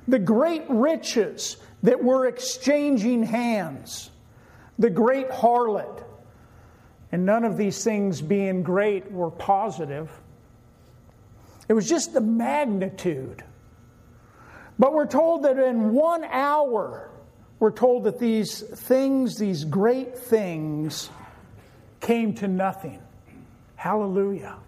the 0.08 0.18
great 0.18 0.64
riches 0.68 1.56
that 1.82 2.02
were 2.02 2.26
exchanging 2.26 3.22
hands, 3.22 4.11
the 4.78 4.90
great 4.90 5.28
harlot 5.30 6.02
and 7.12 7.26
none 7.26 7.44
of 7.44 7.58
these 7.58 7.84
things 7.84 8.22
being 8.22 8.62
great 8.62 9.12
were 9.12 9.30
positive. 9.30 10.11
It 11.68 11.75
was 11.75 11.87
just 11.87 12.14
the 12.14 12.22
magnitude. 12.22 13.44
But 14.78 14.94
we're 14.94 15.06
told 15.06 15.44
that 15.44 15.58
in 15.58 15.92
one 15.92 16.25
hour, 16.25 17.11
we're 17.61 17.70
told 17.70 18.04
that 18.04 18.18
these 18.18 18.61
things, 18.61 19.37
these 19.37 19.64
great 19.64 20.16
things, 20.16 21.11
came 22.00 22.34
to 22.37 22.49
nothing. 22.49 23.01
Hallelujah. 23.82 24.58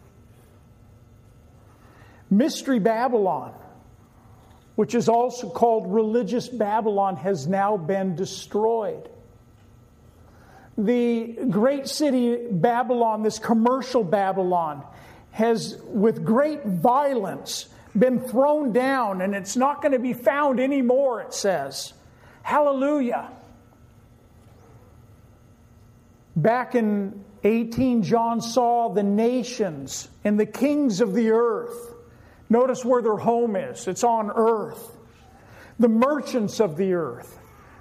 Mystery 2.30 2.80
Babylon, 2.80 3.54
which 4.75 4.97
is 4.97 5.09
also 5.09 5.49
called 5.49 5.87
religious 5.92 6.49
Babylon, 6.49 7.14
has 7.14 7.47
now 7.47 7.76
been 7.76 8.16
destroyed 8.16 9.09
the 10.76 11.38
great 11.49 11.87
city 11.87 12.37
Babylon, 12.50 13.23
this 13.23 13.38
commercial 13.38 14.02
Babylon, 14.02 14.83
has 15.30 15.78
with 15.85 16.25
great 16.25 16.64
violence 16.64 17.68
been 17.97 18.18
thrown 18.18 18.73
down 18.73 19.21
and 19.21 19.37
it's 19.37 19.54
not 19.54 19.80
going 19.80 19.92
to 19.92 20.00
be 20.00 20.12
found 20.12 20.59
anymore, 20.59 21.21
it 21.21 21.33
says. 21.33 21.92
Hallelujah. 22.42 23.30
Back 26.35 26.75
in 26.75 27.25
18, 27.45 28.03
John 28.03 28.41
saw 28.41 28.89
the 28.89 29.03
nations 29.03 30.09
and 30.25 30.41
the 30.41 30.47
kings 30.47 31.01
of 31.01 31.15
the 31.15 31.31
earth. 31.31 31.95
Notice 32.49 32.85
where 32.85 33.03
their 33.03 33.17
home 33.17 33.57
is 33.57 33.87
it's 33.87 34.05
on 34.05 34.31
earth. 34.31 34.97
The 35.79 35.89
merchants 35.89 36.61
of 36.61 36.77
the 36.77 36.95
earth, 36.95 37.39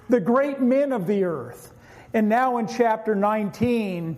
the 0.08 0.20
great 0.20 0.60
men 0.60 0.92
of 0.92 1.06
the 1.06 1.24
earth 1.24 1.72
and 2.14 2.28
now 2.28 2.58
in 2.58 2.68
chapter 2.68 3.16
19, 3.16 4.16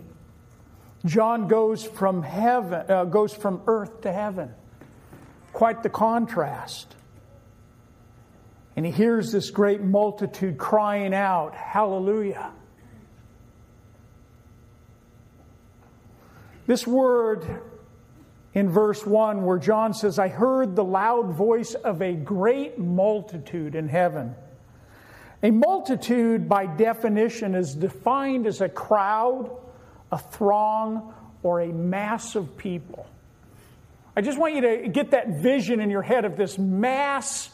John 1.05 1.47
goes 1.47 1.83
from 1.83 2.21
heaven, 2.21 2.89
uh, 2.89 3.05
goes 3.05 3.33
from 3.33 3.61
earth 3.65 4.01
to 4.01 4.13
heaven. 4.13 4.53
Quite 5.51 5.81
the 5.81 5.89
contrast. 5.89 6.95
And 8.75 8.85
he 8.85 8.91
hears 8.91 9.31
this 9.31 9.49
great 9.49 9.81
multitude 9.81 10.59
crying 10.59 11.15
out, 11.15 11.55
Hallelujah. 11.55 12.51
This 16.67 16.85
word 16.85 17.61
in 18.53 18.69
verse 18.69 19.05
1, 19.05 19.43
where 19.43 19.57
John 19.57 19.93
says, 19.93 20.19
I 20.19 20.27
heard 20.27 20.75
the 20.75 20.83
loud 20.83 21.31
voice 21.31 21.73
of 21.73 22.01
a 22.01 22.13
great 22.13 22.77
multitude 22.77 23.73
in 23.73 23.87
heaven 23.87 24.35
a 25.43 25.51
multitude, 25.51 26.49
by 26.49 26.65
definition, 26.65 27.53
is 27.53 27.75
defined 27.75 28.47
as 28.47 28.61
a 28.61 28.69
crowd, 28.69 29.51
a 30.11 30.17
throng, 30.17 31.13
or 31.43 31.61
a 31.61 31.67
mass 31.67 32.35
of 32.35 32.57
people. 32.57 33.05
I 34.15 34.21
just 34.21 34.39
want 34.39 34.55
you 34.55 34.61
to 34.61 34.87
get 34.87 35.11
that 35.11 35.27
vision 35.41 35.79
in 35.79 35.91
your 35.91 36.01
head 36.01 36.25
of 36.25 36.37
this 36.37 36.57
mass 36.57 37.51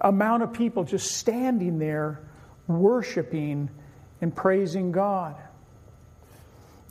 amount 0.00 0.42
of 0.42 0.52
people 0.52 0.82
just 0.82 1.12
standing 1.12 1.78
there 1.78 2.20
worshiping 2.66 3.70
and 4.20 4.34
praising 4.34 4.90
God. 4.90 5.36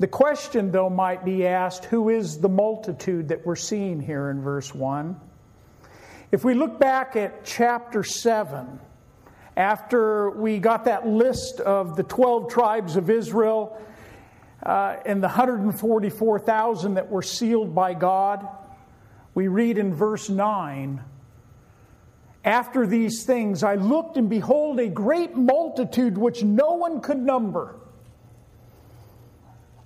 The 0.04 0.08
question, 0.08 0.70
though, 0.70 0.90
might 0.90 1.24
be 1.24 1.48
asked 1.48 1.86
who 1.86 2.10
is 2.10 2.38
the 2.38 2.50
multitude 2.50 3.30
that 3.30 3.46
we're 3.46 3.56
seeing 3.56 4.02
here 4.02 4.32
in 4.32 4.42
verse 4.42 4.76
1? 4.76 5.18
If 6.30 6.44
we 6.44 6.56
look 6.56 6.78
back 6.78 7.16
at 7.16 7.46
chapter 7.46 8.04
7, 8.04 8.82
after 9.56 10.32
we 10.32 10.60
got 10.60 10.84
that 10.84 11.08
list 11.08 11.62
of 11.62 11.96
the 11.96 12.04
12 12.04 12.52
tribes 12.52 12.98
of 12.98 13.10
Israel 13.10 13.82
uh, 14.62 14.98
and 15.06 15.24
the 15.24 15.28
144,000 15.28 16.96
that 16.96 17.10
were 17.10 17.22
sealed 17.22 17.74
by 17.74 17.94
God, 17.94 18.46
we 19.34 19.48
read 19.48 19.78
in 19.78 19.94
verse 19.94 20.30
9 20.30 21.02
After 22.44 22.86
these 22.86 23.24
things 23.24 23.64
I 23.64 23.76
looked, 23.76 24.18
and 24.18 24.30
behold, 24.30 24.82
a 24.82 24.90
great 24.90 25.38
multitude 25.38 26.18
which 26.18 26.44
no 26.44 26.74
one 26.74 27.00
could 27.00 27.20
number. 27.20 27.78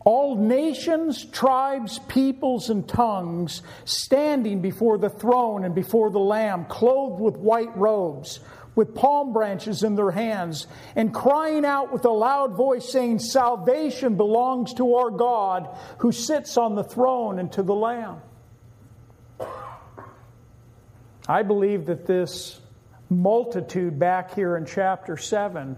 All 0.08 0.38
nations, 0.38 1.26
tribes, 1.26 2.00
peoples, 2.08 2.70
and 2.70 2.88
tongues 2.88 3.62
standing 3.84 4.62
before 4.62 4.98
the 4.98 5.10
throne 5.10 5.66
and 5.66 5.76
before 5.76 6.10
the 6.10 6.18
Lamb, 6.18 6.64
clothed 6.64 7.20
with 7.20 7.36
white 7.36 7.76
robes, 7.76 8.40
with 8.74 8.96
palm 8.96 9.34
branches 9.34 9.84
in 9.84 9.96
their 9.96 10.12
hands, 10.12 10.66
and 10.96 11.14
crying 11.14 11.66
out 11.66 11.92
with 11.92 12.06
a 12.06 12.10
loud 12.10 12.56
voice, 12.56 12.90
saying, 12.90 13.20
Salvation 13.20 14.16
belongs 14.16 14.74
to 14.76 14.96
our 14.96 15.12
God 15.12 15.68
who 15.98 16.14
sits 16.14 16.56
on 16.56 16.76
the 16.76 16.86
throne 16.86 17.38
and 17.38 17.52
to 17.52 17.62
the 17.62 17.76
Lamb. 17.76 18.22
I 21.28 21.44
believe 21.44 21.88
that 21.88 22.06
this 22.06 22.62
multitude 23.10 24.00
back 24.00 24.34
here 24.36 24.56
in 24.56 24.66
chapter 24.66 25.18
7 25.18 25.78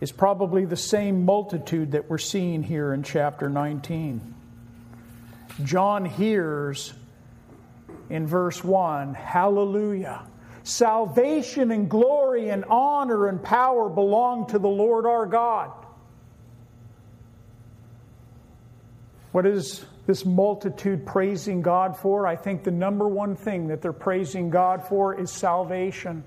is 0.00 0.12
probably 0.12 0.64
the 0.64 0.76
same 0.76 1.24
multitude 1.24 1.92
that 1.92 2.08
we're 2.08 2.18
seeing 2.18 2.62
here 2.62 2.94
in 2.94 3.02
chapter 3.02 3.48
19. 3.48 4.34
John 5.64 6.04
hears 6.06 6.94
in 8.08 8.26
verse 8.26 8.64
1 8.64 9.14
Hallelujah. 9.14 10.26
Salvation 10.62 11.70
and 11.70 11.88
glory 11.88 12.48
and 12.50 12.64
honor 12.66 13.28
and 13.28 13.42
power 13.42 13.88
belong 13.88 14.46
to 14.48 14.58
the 14.58 14.68
Lord 14.68 15.06
our 15.06 15.26
God. 15.26 15.72
What 19.32 19.46
is 19.46 19.84
this 20.06 20.24
multitude 20.24 21.06
praising 21.06 21.62
God 21.62 21.96
for? 21.96 22.26
I 22.26 22.36
think 22.36 22.64
the 22.64 22.70
number 22.70 23.08
one 23.08 23.36
thing 23.36 23.68
that 23.68 23.80
they're 23.80 23.92
praising 23.92 24.50
God 24.50 24.86
for 24.86 25.18
is 25.18 25.30
salvation 25.30 26.24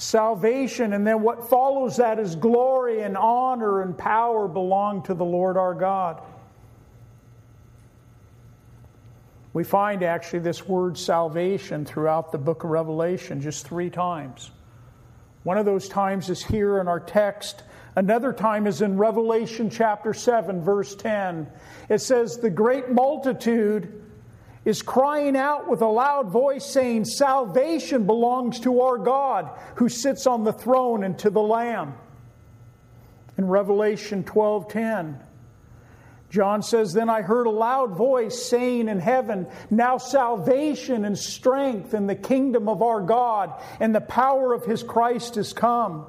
salvation, 0.00 0.94
and 0.94 1.06
then 1.06 1.20
what 1.20 1.50
follows 1.50 1.98
that 1.98 2.18
is 2.18 2.34
glory 2.34 3.02
and 3.02 3.16
honor 3.16 3.82
and 3.82 3.96
power 3.96 4.48
belong 4.48 5.02
to 5.02 5.14
the 5.14 5.24
Lord 5.24 5.58
our 5.58 5.74
God. 5.74 6.22
We 9.52 9.62
find 9.62 10.02
actually 10.02 10.38
this 10.38 10.66
word 10.66 10.96
salvation 10.96 11.84
throughout 11.84 12.32
the 12.32 12.38
book 12.38 12.64
of 12.64 12.70
Revelation 12.70 13.40
just 13.42 13.66
three 13.66 13.90
times. 13.90 14.50
One 15.42 15.58
of 15.58 15.66
those 15.66 15.88
times 15.88 16.30
is 16.30 16.42
here 16.42 16.80
in 16.80 16.88
our 16.88 17.00
text. 17.00 17.62
Another 17.94 18.32
time 18.32 18.66
is 18.66 18.80
in 18.80 18.96
Revelation 18.96 19.68
chapter 19.68 20.14
7, 20.14 20.62
verse 20.62 20.94
10. 20.94 21.46
It 21.88 21.98
says, 21.98 22.38
The 22.38 22.50
great 22.50 22.90
multitude 22.90 24.02
is 24.64 24.82
crying 24.82 25.36
out 25.36 25.68
with 25.68 25.80
a 25.80 25.86
loud 25.86 26.30
voice, 26.30 26.64
saying, 26.64 27.04
Salvation 27.04 28.04
belongs 28.06 28.60
to 28.60 28.82
our 28.82 28.98
God 28.98 29.50
who 29.76 29.88
sits 29.88 30.26
on 30.26 30.44
the 30.44 30.52
throne 30.52 31.02
and 31.02 31.18
to 31.20 31.30
the 31.30 31.40
Lamb. 31.40 31.94
In 33.38 33.48
Revelation 33.48 34.22
12:10, 34.22 35.18
John 36.30 36.62
says, 36.62 36.92
Then 36.92 37.08
I 37.08 37.22
heard 37.22 37.46
a 37.46 37.50
loud 37.50 37.96
voice 37.96 38.40
saying 38.48 38.88
in 38.88 39.00
heaven, 39.00 39.48
Now 39.68 39.98
salvation 39.98 41.04
and 41.04 41.18
strength 41.18 41.92
in 41.92 42.06
the 42.06 42.14
kingdom 42.14 42.68
of 42.68 42.82
our 42.82 43.00
God 43.00 43.52
and 43.80 43.94
the 43.94 44.00
power 44.00 44.52
of 44.54 44.64
his 44.64 44.82
Christ 44.82 45.36
is 45.36 45.52
come. 45.52 46.06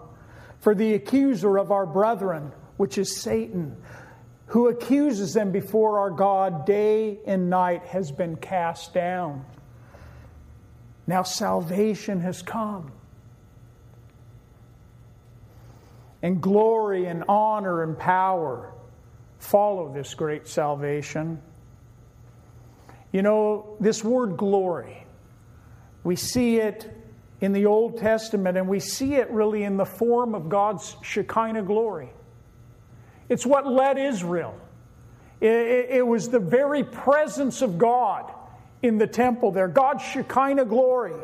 For 0.60 0.76
the 0.76 0.94
accuser 0.94 1.58
of 1.58 1.72
our 1.72 1.88
brethren, 1.88 2.52
which 2.78 3.00
is 3.00 3.20
Satan, 3.20 3.78
who 4.52 4.68
accuses 4.68 5.34
them 5.34 5.50
before 5.54 6.00
our 6.00 6.10
God 6.10 6.66
day 6.66 7.20
and 7.26 7.50
night 7.50 7.86
has 7.86 8.12
been 8.12 8.36
cast 8.36 8.94
down. 8.94 9.46
Now 11.08 11.24
salvation 11.24 12.20
has 12.20 12.42
come. 12.42 12.92
And 16.22 16.42
glory 16.42 17.06
and 17.06 17.24
honor 17.30 17.82
and 17.82 17.98
power 17.98 18.74
follow 19.40 19.94
this 19.94 20.14
great 20.16 20.50
salvation. 20.50 21.42
You 23.14 23.22
know, 23.22 23.78
this 23.80 24.04
word 24.04 24.36
glory, 24.36 25.08
we 26.04 26.18
see 26.18 26.58
it 26.58 26.94
in 27.40 27.54
the 27.54 27.68
Old 27.68 28.00
Testament 28.00 28.58
and 28.58 28.68
we 28.68 28.82
see 28.82 29.16
it 29.16 29.32
really 29.32 29.64
in 29.64 29.78
the 29.78 29.86
form 29.86 30.36
of 30.36 30.50
God's 30.50 30.98
Shekinah 31.04 31.64
glory. 31.64 32.10
It's 33.32 33.46
what 33.46 33.66
led 33.66 33.98
Israel. 33.98 34.54
It, 35.40 35.48
it, 35.48 35.90
it 35.90 36.02
was 36.06 36.28
the 36.28 36.40
very 36.40 36.84
presence 36.84 37.62
of 37.62 37.78
God 37.78 38.30
in 38.82 38.98
the 38.98 39.08
temple 39.08 39.52
there, 39.52 39.70
God's 39.70 40.04
Shekinah 40.04 40.66
glory. 40.66 41.16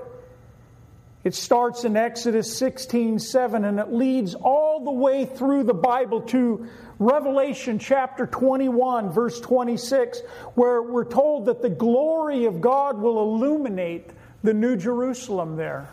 It 1.25 1.35
starts 1.35 1.83
in 1.83 1.97
Exodus 1.97 2.55
16 2.55 3.19
7, 3.19 3.65
and 3.65 3.77
it 3.77 3.91
leads 3.91 4.35
all 4.35 4.85
the 4.85 4.91
way 4.91 5.25
through 5.25 5.63
the 5.65 5.73
Bible 5.73 6.21
to 6.21 6.69
Revelation 6.97 7.77
chapter 7.77 8.25
21, 8.25 9.11
verse 9.11 9.41
26, 9.41 10.21
where 10.55 10.81
we're 10.81 11.03
told 11.03 11.47
that 11.47 11.61
the 11.61 11.69
glory 11.69 12.45
of 12.45 12.61
God 12.61 12.97
will 12.97 13.21
illuminate 13.21 14.11
the 14.43 14.53
New 14.53 14.77
Jerusalem 14.77 15.57
there. 15.57 15.89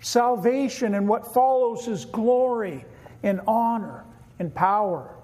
Salvation 0.00 0.94
and 0.94 1.06
what 1.06 1.32
follows 1.32 1.86
is 1.86 2.06
glory 2.06 2.84
and 3.22 3.40
honor 3.46 4.04
and 4.38 4.54
power. 4.54 5.14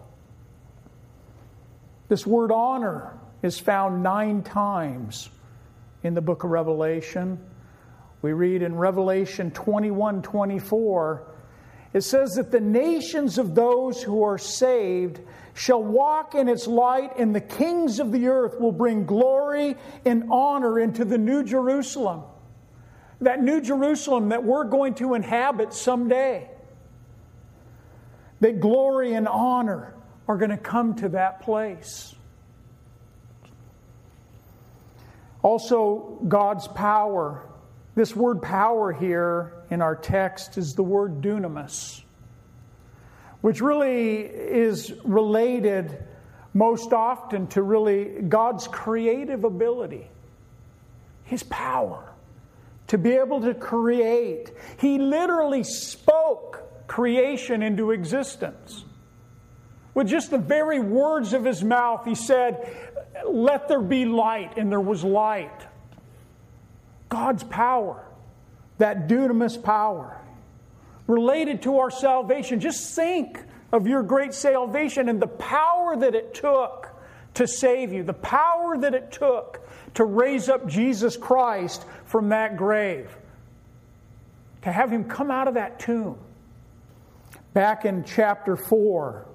This 2.09 2.27
word 2.27 2.51
honor 2.53 3.19
is 3.43 3.59
found 3.59 4.03
nine 4.03 4.43
times 4.43 5.31
in 6.03 6.15
the 6.15 6.21
book 6.21 6.45
of 6.45 6.51
Revelation. 6.51 7.39
We 8.23 8.33
read 8.33 8.63
in 8.63 8.75
Revelation 8.75 9.51
21 9.51 10.23
24, 10.23 11.27
it 11.93 12.03
says 12.03 12.35
that 12.35 12.51
the 12.51 12.61
nations 12.61 13.39
of 13.39 13.55
those 13.55 14.03
who 14.03 14.23
are 14.23 14.39
saved 14.39 15.21
shall 15.55 15.83
walk 15.83 16.35
in 16.35 16.49
its 16.49 16.67
light, 16.67 17.19
and 17.19 17.35
the 17.35 17.41
kings 17.41 17.99
of 17.99 18.13
the 18.13 18.29
earth 18.29 18.61
will 18.61 18.73
bring 18.73 19.07
glory 19.07 19.77
and 20.05 20.25
honor 20.31 20.79
into 20.79 21.05
the 21.05 21.19
New 21.19 21.43
Jerusalem. 21.43 22.23
That 23.21 23.43
New 23.43 23.61
Jerusalem 23.61 24.29
that 24.31 24.45
we're 24.45 24.65
going 24.65 24.95
to 24.95 25.15
inhabit 25.15 25.75
someday 25.75 26.49
that 28.41 28.61
glory 28.61 29.15
and 29.15 29.29
honor 29.29 29.95
are 30.27 30.37
going 30.37 30.51
to 30.51 30.57
come 30.57 30.95
to 30.97 31.11
that 31.11 31.43
place. 31.43 32.15
Also, 35.43 36.19
God's 36.29 36.69
power. 36.69 37.47
This 37.95 38.15
word 38.15 38.43
power 38.43 38.93
here 38.93 39.53
in 39.71 39.83
our 39.83 39.97
text 39.97 40.59
is 40.59 40.75
the 40.75 40.83
word 40.83 41.21
dunamis, 41.21 42.03
which 43.41 43.61
really 43.61 44.21
is 44.21 44.93
related 45.05 46.05
most 46.53 46.93
often 46.93 47.47
to 47.49 47.63
really 47.63 48.23
God's 48.23 48.69
creative 48.69 49.45
ability, 49.45 50.11
His 51.25 51.43
power 51.45 52.11
to 52.91 52.99
be 52.99 53.13
able 53.13 53.41
to 53.41 53.55
create. 53.55 54.51
He 54.81 54.99
literally 54.99 55.63
spoke 55.63 56.60
creation 56.91 57.63
into 57.63 57.93
existence. 57.93 58.85
With 59.95 60.09
just 60.09 60.33
the 60.33 60.39
very 60.39 60.81
words 60.81 61.35
of 61.35 61.45
his 61.45 61.63
mouth, 61.63 62.05
he 62.05 62.17
said, 62.17 62.69
Let 63.25 63.69
there 63.69 63.81
be 63.81 64.07
light, 64.07 64.59
and 64.59 64.73
there 64.73 64.81
was 64.81 65.05
light. 65.05 65.69
God's 67.09 67.45
power, 67.45 68.05
that 68.79 69.07
dunamis 69.07 69.63
power, 69.63 70.21
related 71.07 71.63
to 71.63 71.79
our 71.79 71.93
salvation. 71.93 72.59
Just 72.59 72.97
think 72.97 73.39
of 73.71 73.87
your 73.87 74.03
great 74.03 74.35
salvation 74.35 75.09
and 75.09 75.23
the 75.23 75.29
power 75.29 75.97
that 75.97 76.17
it 76.17 76.35
took 76.35 76.89
to 77.35 77.47
save 77.47 77.93
you, 77.93 78.03
the 78.03 78.13
power 78.15 78.77
that 78.79 78.95
it 78.95 79.13
took 79.13 79.65
to 79.95 80.05
raise 80.05 80.49
up 80.49 80.67
Jesus 80.67 81.17
Christ 81.17 81.85
from 82.05 82.31
that 82.31 82.57
grave, 82.57 83.17
to 84.63 84.73
have 84.73 84.91
him 84.91 85.05
come 85.05 85.31
out 85.31 85.47
of 85.47 85.55
that 85.55 85.79
tomb 85.79 86.19
Back 87.53 87.85
in 87.85 88.05
chapter 88.05 88.55
4, 88.57 89.27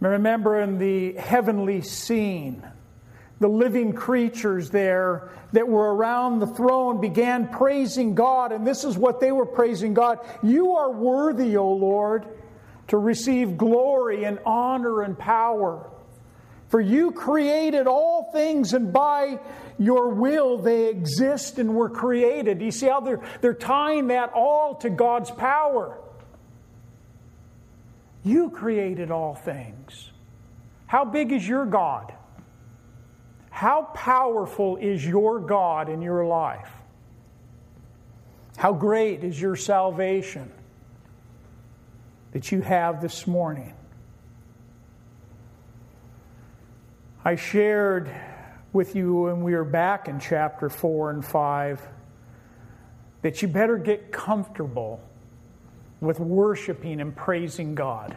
remember 0.00 0.60
in 0.60 0.78
the 0.78 1.14
heavenly 1.14 1.80
scene, 1.80 2.62
the 3.40 3.48
living 3.48 3.94
creatures 3.94 4.68
there 4.68 5.30
that 5.52 5.66
were 5.66 5.94
around 5.94 6.40
the 6.40 6.46
throne 6.46 7.00
began 7.00 7.48
praising 7.48 8.14
God, 8.14 8.52
and 8.52 8.66
this 8.66 8.84
is 8.84 8.98
what 8.98 9.20
they 9.20 9.32
were 9.32 9.46
praising 9.46 9.94
God 9.94 10.18
You 10.42 10.76
are 10.76 10.90
worthy, 10.90 11.56
O 11.56 11.72
Lord, 11.72 12.26
to 12.88 12.98
receive 12.98 13.56
glory 13.56 14.24
and 14.24 14.38
honor 14.44 15.00
and 15.00 15.18
power. 15.18 15.88
For 16.68 16.82
you 16.82 17.12
created 17.12 17.86
all 17.86 18.30
things, 18.30 18.74
and 18.74 18.92
by 18.92 19.38
your 19.78 20.10
will 20.10 20.58
they 20.58 20.88
exist 20.88 21.58
and 21.58 21.74
were 21.74 21.88
created. 21.88 22.60
You 22.60 22.72
see 22.72 22.88
how 22.88 23.00
they're, 23.00 23.22
they're 23.40 23.54
tying 23.54 24.08
that 24.08 24.32
all 24.34 24.74
to 24.76 24.90
God's 24.90 25.30
power. 25.30 25.98
You 28.28 28.50
created 28.50 29.10
all 29.10 29.34
things. 29.34 30.10
How 30.86 31.06
big 31.06 31.32
is 31.32 31.48
your 31.48 31.64
God? 31.64 32.12
How 33.48 33.84
powerful 33.94 34.76
is 34.76 35.04
your 35.04 35.40
God 35.40 35.88
in 35.88 36.02
your 36.02 36.26
life? 36.26 36.68
How 38.58 38.74
great 38.74 39.24
is 39.24 39.40
your 39.40 39.56
salvation 39.56 40.52
that 42.32 42.52
you 42.52 42.60
have 42.60 43.00
this 43.00 43.26
morning? 43.26 43.72
I 47.24 47.36
shared 47.36 48.14
with 48.74 48.94
you 48.94 49.22
when 49.22 49.42
we 49.42 49.54
were 49.54 49.64
back 49.64 50.06
in 50.06 50.20
chapter 50.20 50.68
4 50.68 51.12
and 51.12 51.24
5 51.24 51.80
that 53.22 53.40
you 53.40 53.48
better 53.48 53.78
get 53.78 54.12
comfortable 54.12 55.00
with 56.00 56.20
worshiping 56.20 57.00
and 57.00 57.14
praising 57.14 57.74
God. 57.74 58.16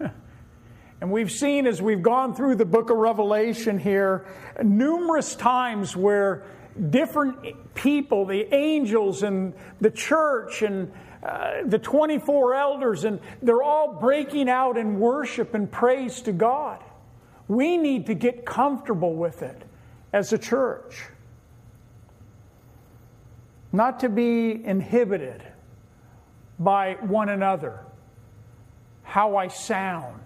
and 1.00 1.10
we've 1.10 1.30
seen 1.30 1.66
as 1.66 1.82
we've 1.82 2.02
gone 2.02 2.34
through 2.34 2.56
the 2.56 2.64
book 2.64 2.90
of 2.90 2.96
Revelation 2.96 3.78
here 3.78 4.26
numerous 4.62 5.34
times 5.34 5.96
where 5.96 6.44
different 6.90 7.74
people, 7.74 8.24
the 8.24 8.52
angels 8.54 9.22
and 9.22 9.52
the 9.80 9.90
church 9.90 10.62
and 10.62 10.90
uh, 11.22 11.62
the 11.66 11.78
24 11.78 12.54
elders, 12.54 13.04
and 13.04 13.20
they're 13.42 13.62
all 13.62 13.94
breaking 13.94 14.48
out 14.48 14.76
in 14.76 14.98
worship 14.98 15.54
and 15.54 15.70
praise 15.70 16.22
to 16.22 16.32
God. 16.32 16.82
We 17.46 17.76
need 17.76 18.06
to 18.06 18.14
get 18.14 18.44
comfortable 18.44 19.14
with 19.14 19.42
it 19.42 19.62
as 20.12 20.32
a 20.32 20.38
church. 20.38 21.04
Not 23.72 24.00
to 24.00 24.08
be 24.08 24.64
inhibited 24.64 25.42
by 26.62 26.94
one 27.00 27.28
another, 27.28 27.80
how 29.02 29.36
I 29.36 29.48
sound, 29.48 30.20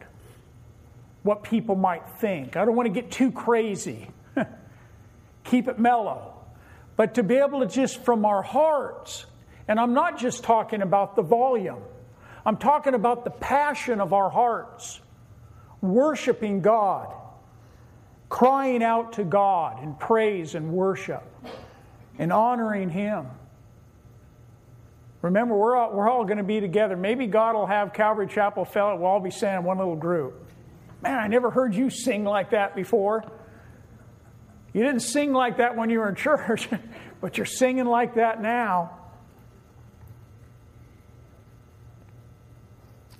what 1.22 1.42
people 1.42 1.74
might 1.74 2.08
think. 2.18 2.56
I 2.56 2.64
don't 2.64 2.76
want 2.76 2.86
to 2.86 2.92
get 2.92 3.10
too 3.10 3.32
crazy. 3.32 4.08
Keep 5.44 5.68
it 5.68 5.78
mellow. 5.78 6.34
But 6.96 7.14
to 7.14 7.22
be 7.22 7.36
able 7.36 7.60
to 7.60 7.66
just 7.66 8.04
from 8.04 8.24
our 8.24 8.42
hearts, 8.42 9.26
and 9.68 9.78
I'm 9.78 9.92
not 9.92 10.18
just 10.18 10.44
talking 10.44 10.82
about 10.82 11.16
the 11.16 11.22
volume, 11.22 11.82
I'm 12.44 12.56
talking 12.56 12.94
about 12.94 13.24
the 13.24 13.30
passion 13.30 14.00
of 14.00 14.12
our 14.12 14.30
hearts, 14.30 15.00
worshiping 15.80 16.60
God 16.62 17.12
crying 18.28 18.82
out 18.82 19.14
to 19.14 19.24
God 19.24 19.82
in 19.82 19.94
praise 19.94 20.54
and 20.54 20.72
worship 20.72 21.22
and 22.18 22.32
honoring 22.32 22.90
Him. 22.90 23.26
Remember, 25.26 25.56
we're 25.56 25.74
all, 25.74 25.92
we're 25.92 26.08
all 26.08 26.24
going 26.24 26.38
to 26.38 26.44
be 26.44 26.60
together. 26.60 26.96
Maybe 26.96 27.26
God 27.26 27.56
will 27.56 27.66
have 27.66 27.92
Calvary 27.92 28.28
Chapel 28.28 28.64
Fellowship. 28.64 29.00
We'll 29.00 29.10
all 29.10 29.18
be 29.18 29.32
singing 29.32 29.64
one 29.64 29.76
little 29.76 29.96
group. 29.96 30.40
Man, 31.02 31.18
I 31.18 31.26
never 31.26 31.50
heard 31.50 31.74
you 31.74 31.90
sing 31.90 32.22
like 32.24 32.50
that 32.50 32.76
before. 32.76 33.24
You 34.72 34.84
didn't 34.84 35.00
sing 35.00 35.32
like 35.32 35.56
that 35.56 35.76
when 35.76 35.90
you 35.90 35.98
were 35.98 36.08
in 36.08 36.14
church, 36.16 36.68
but 37.20 37.36
you're 37.38 37.44
singing 37.44 37.86
like 37.86 38.14
that 38.14 38.40
now. 38.40 38.98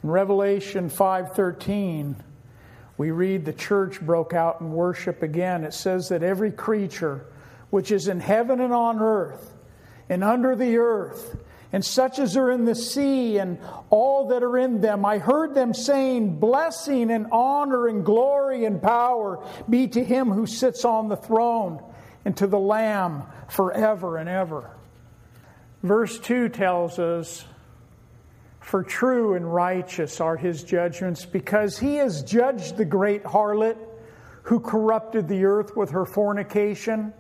In 0.05 0.11
Revelation 0.11 0.89
5:13, 0.89 2.15
we 2.99 3.11
read 3.11 3.45
the 3.45 3.53
church 3.53 4.01
broke 4.01 4.33
out 4.33 4.61
in 4.61 4.71
worship 4.71 5.25
again. 5.25 5.65
It 5.65 5.75
says 5.75 6.11
that 6.11 6.23
every 6.23 6.53
creature 6.53 7.27
which 7.71 7.91
is 7.91 8.07
in 8.07 8.21
heaven 8.21 8.61
and 8.61 8.73
on 8.73 9.01
earth 9.01 9.55
and 10.09 10.23
under 10.23 10.55
the 10.55 10.77
earth, 10.77 11.37
and 11.77 11.85
such 11.85 12.19
as 12.19 12.39
are 12.39 12.51
in 12.51 12.65
the 12.65 12.75
sea 12.75 13.37
and 13.37 13.59
all 13.91 14.29
that 14.29 14.43
are 14.43 14.57
in 14.57 14.81
them, 14.81 15.05
I 15.05 15.19
heard 15.19 15.55
them 15.55 15.75
saying, 15.75 16.39
Blessing 16.39 17.11
and 17.11 17.27
honor 17.31 17.87
and 17.87 18.03
glory 18.03 18.65
and 18.65 18.81
power 18.81 19.45
be 19.69 19.87
to 19.89 20.03
him 20.03 20.31
who 20.31 20.47
sits 20.47 20.87
on 20.87 21.11
the 21.11 21.19
throne 21.19 21.85
and 22.25 22.35
to 22.39 22.47
the 22.47 22.59
Lamb 22.59 23.25
forever 23.49 24.17
and 24.17 24.27
ever. 24.27 24.71
Verse 25.83 26.19
2 26.19 26.49
tells 26.49 26.99
us 26.99 27.45
for 28.61 28.83
true 28.83 29.35
and 29.35 29.53
righteous 29.53 30.19
are 30.19 30.39
his 30.39 30.65
judgments, 30.65 31.27
because 31.27 31.79
he 31.79 31.97
has 31.97 32.23
judged 32.23 32.79
the 32.79 32.87
great 32.87 33.23
harlot 33.23 33.77
who 34.45 34.61
corrupted 34.61 35.29
the 35.29 35.45
earth 35.45 35.77
with 35.77 35.91
her 35.91 36.07
fornication, 36.07 37.13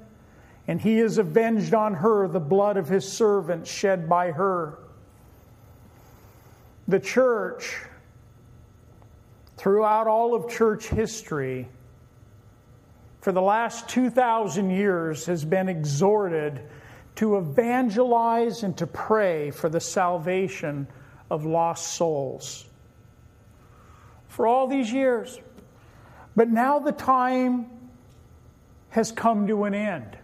and 0.68 0.80
he 0.80 0.98
has 0.98 1.18
avenged 1.18 1.74
on 1.74 1.94
her 1.94 2.26
the 2.28 2.40
blood 2.40 2.76
of 2.76 2.88
his 2.88 3.10
servants 3.10 3.70
shed 3.70 4.08
by 4.08 4.32
her. 4.32 4.78
The 6.88 7.00
church, 7.00 7.76
throughout 9.56 10.06
all 10.06 10.34
of 10.34 10.50
church 10.50 10.86
history, 10.88 11.68
for 13.20 13.32
the 13.32 13.42
last 13.42 13.88
2,000 13.88 14.70
years, 14.70 15.26
has 15.26 15.44
been 15.44 15.68
exhorted 15.68 16.60
to 17.16 17.38
evangelize 17.38 18.62
and 18.62 18.76
to 18.76 18.86
pray 18.86 19.50
for 19.50 19.68
the 19.68 19.80
salvation 19.80 20.86
of 21.30 21.44
lost 21.44 21.94
souls. 21.94 22.66
For 24.28 24.46
all 24.46 24.66
these 24.66 24.92
years. 24.92 25.40
But 26.36 26.50
now 26.50 26.78
the 26.78 26.92
time 26.92 27.66
has 28.90 29.10
come 29.10 29.46
to 29.46 29.64
an 29.64 29.74
end. 29.74 30.18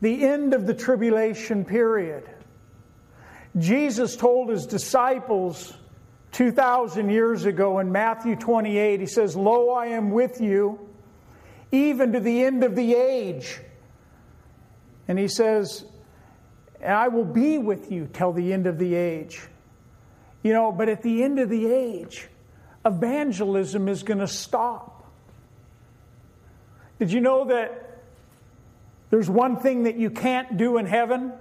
The 0.00 0.24
end 0.24 0.54
of 0.54 0.66
the 0.66 0.74
tribulation 0.74 1.64
period. 1.64 2.28
Jesus 3.56 4.16
told 4.16 4.50
his 4.50 4.66
disciples 4.66 5.72
2,000 6.32 7.10
years 7.10 7.44
ago 7.44 7.78
in 7.78 7.90
Matthew 7.90 8.36
28, 8.36 9.00
he 9.00 9.06
says, 9.06 9.34
Lo, 9.34 9.70
I 9.70 9.86
am 9.86 10.10
with 10.10 10.40
you 10.40 10.88
even 11.72 12.12
to 12.12 12.20
the 12.20 12.44
end 12.44 12.64
of 12.64 12.76
the 12.76 12.94
age. 12.94 13.60
And 15.06 15.18
he 15.18 15.28
says, 15.28 15.84
and 16.80 16.92
I 16.92 17.08
will 17.08 17.24
be 17.24 17.58
with 17.58 17.90
you 17.90 18.08
till 18.12 18.32
the 18.32 18.52
end 18.52 18.66
of 18.66 18.78
the 18.78 18.94
age. 18.94 19.40
You 20.42 20.52
know, 20.52 20.70
but 20.70 20.88
at 20.88 21.02
the 21.02 21.22
end 21.22 21.38
of 21.40 21.50
the 21.50 21.66
age, 21.66 22.28
evangelism 22.86 23.88
is 23.88 24.02
going 24.02 24.20
to 24.20 24.28
stop. 24.28 25.10
Did 26.98 27.12
you 27.12 27.20
know 27.20 27.46
that 27.46 27.87
there's 29.10 29.30
one 29.30 29.58
thing 29.58 29.84
that 29.84 29.96
you 29.96 30.10
can't 30.10 30.56
do 30.56 30.78
in 30.78 30.86
heaven? 30.86 31.32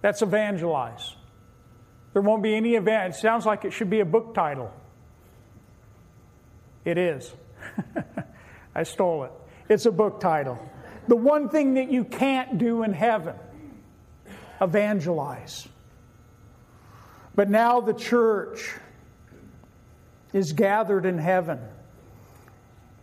That's 0.00 0.22
evangelize. 0.22 1.14
There 2.12 2.22
won't 2.22 2.42
be 2.42 2.54
any 2.54 2.74
event. 2.74 3.14
It 3.14 3.18
sounds 3.18 3.44
like 3.44 3.64
it 3.64 3.72
should 3.72 3.90
be 3.90 4.00
a 4.00 4.04
book 4.06 4.34
title. 4.34 4.72
It 6.84 6.96
is. 6.96 7.34
I 8.74 8.84
stole 8.84 9.24
it. 9.24 9.32
It's 9.68 9.86
a 9.86 9.90
book 9.90 10.20
title. 10.20 10.58
The 11.08 11.16
one 11.16 11.48
thing 11.48 11.74
that 11.74 11.90
you 11.90 12.04
can't 12.04 12.58
do 12.58 12.82
in 12.82 12.92
heaven 12.92 13.34
evangelize. 14.60 15.68
But 17.34 17.50
now 17.50 17.80
the 17.80 17.92
church 17.92 18.74
is 20.32 20.52
gathered 20.52 21.04
in 21.04 21.18
heaven. 21.18 21.58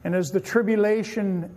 And 0.04 0.16
as 0.16 0.32
the 0.32 0.40
tribulation 0.40 1.56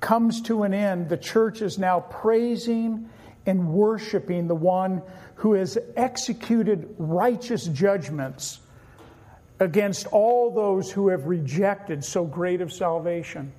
comes 0.00 0.42
to 0.42 0.62
an 0.62 0.74
end, 0.74 1.08
the 1.08 1.16
church 1.16 1.62
is 1.62 1.78
now 1.78 2.00
praising 2.00 3.08
and 3.46 3.68
worshiping 3.68 4.48
the 4.48 4.54
one 4.54 5.02
who 5.36 5.54
has 5.54 5.78
executed 5.96 6.94
righteous 6.98 7.66
judgments 7.66 8.58
against 9.58 10.06
all 10.08 10.50
those 10.52 10.90
who 10.90 11.08
have 11.08 11.26
rejected 11.26 12.04
so 12.04 12.24
great 12.24 12.60
of 12.60 12.72
salvation. 12.72 13.52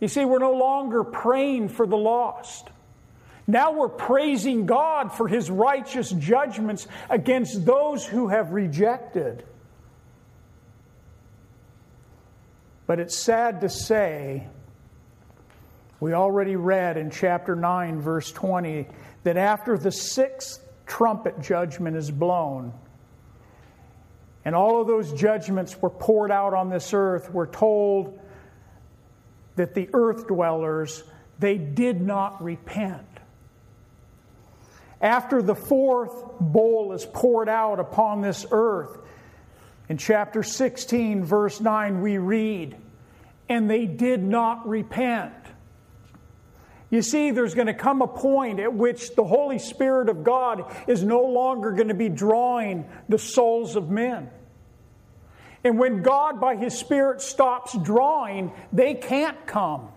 You 0.00 0.08
see, 0.08 0.24
we're 0.24 0.38
no 0.38 0.52
longer 0.52 1.04
praying 1.04 1.68
for 1.68 1.86
the 1.86 1.96
lost. 1.96 2.68
Now 3.46 3.72
we're 3.72 3.88
praising 3.88 4.66
God 4.66 5.12
for 5.12 5.28
his 5.28 5.50
righteous 5.50 6.10
judgments 6.10 6.86
against 7.10 7.66
those 7.66 8.06
who 8.06 8.28
have 8.28 8.52
rejected. 8.52 9.44
But 12.86 13.00
it's 13.00 13.16
sad 13.16 13.60
to 13.60 13.68
say, 13.68 14.48
we 16.02 16.14
already 16.14 16.56
read 16.56 16.96
in 16.96 17.12
chapter 17.12 17.54
9, 17.54 18.00
verse 18.00 18.32
20, 18.32 18.88
that 19.22 19.36
after 19.36 19.78
the 19.78 19.92
sixth 19.92 20.60
trumpet 20.84 21.40
judgment 21.40 21.96
is 21.96 22.10
blown, 22.10 22.72
and 24.44 24.56
all 24.56 24.80
of 24.80 24.88
those 24.88 25.12
judgments 25.12 25.80
were 25.80 25.90
poured 25.90 26.32
out 26.32 26.54
on 26.54 26.70
this 26.70 26.92
earth, 26.92 27.30
we're 27.30 27.46
told 27.46 28.18
that 29.54 29.74
the 29.74 29.90
earth 29.92 30.26
dwellers, 30.26 31.04
they 31.38 31.56
did 31.56 32.00
not 32.00 32.42
repent. 32.42 33.06
After 35.00 35.40
the 35.40 35.54
fourth 35.54 36.40
bowl 36.40 36.94
is 36.94 37.06
poured 37.06 37.48
out 37.48 37.78
upon 37.78 38.22
this 38.22 38.44
earth, 38.50 38.98
in 39.88 39.98
chapter 39.98 40.42
16, 40.42 41.22
verse 41.22 41.60
9, 41.60 42.02
we 42.02 42.18
read, 42.18 42.76
And 43.48 43.70
they 43.70 43.86
did 43.86 44.20
not 44.20 44.68
repent. 44.68 45.32
You 46.92 47.00
see, 47.00 47.30
there's 47.30 47.54
going 47.54 47.68
to 47.68 47.74
come 47.74 48.02
a 48.02 48.06
point 48.06 48.60
at 48.60 48.74
which 48.74 49.14
the 49.14 49.24
Holy 49.24 49.58
Spirit 49.58 50.10
of 50.10 50.22
God 50.22 50.70
is 50.86 51.02
no 51.02 51.22
longer 51.22 51.72
going 51.72 51.88
to 51.88 51.94
be 51.94 52.10
drawing 52.10 52.84
the 53.08 53.18
souls 53.18 53.76
of 53.76 53.88
men. 53.88 54.28
And 55.64 55.78
when 55.78 56.02
God, 56.02 56.38
by 56.38 56.54
His 56.54 56.78
Spirit, 56.78 57.22
stops 57.22 57.74
drawing, 57.78 58.52
they 58.74 58.92
can't 58.92 59.46
come. 59.46 59.88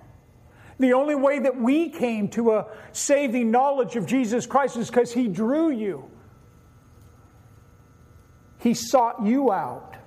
The 0.79 0.93
only 0.93 1.15
way 1.15 1.39
that 1.39 1.60
we 1.60 1.89
came 1.89 2.29
to 2.29 2.53
a 2.53 2.67
saving 2.93 3.51
knowledge 3.51 3.97
of 3.97 4.05
Jesus 4.05 4.45
Christ 4.45 4.77
is 4.77 4.89
because 4.89 5.12
He 5.12 5.27
drew 5.27 5.71
you. 5.71 6.10
He 8.60 8.73
sought 8.73 9.25
you 9.25 9.51
out. 9.51 9.97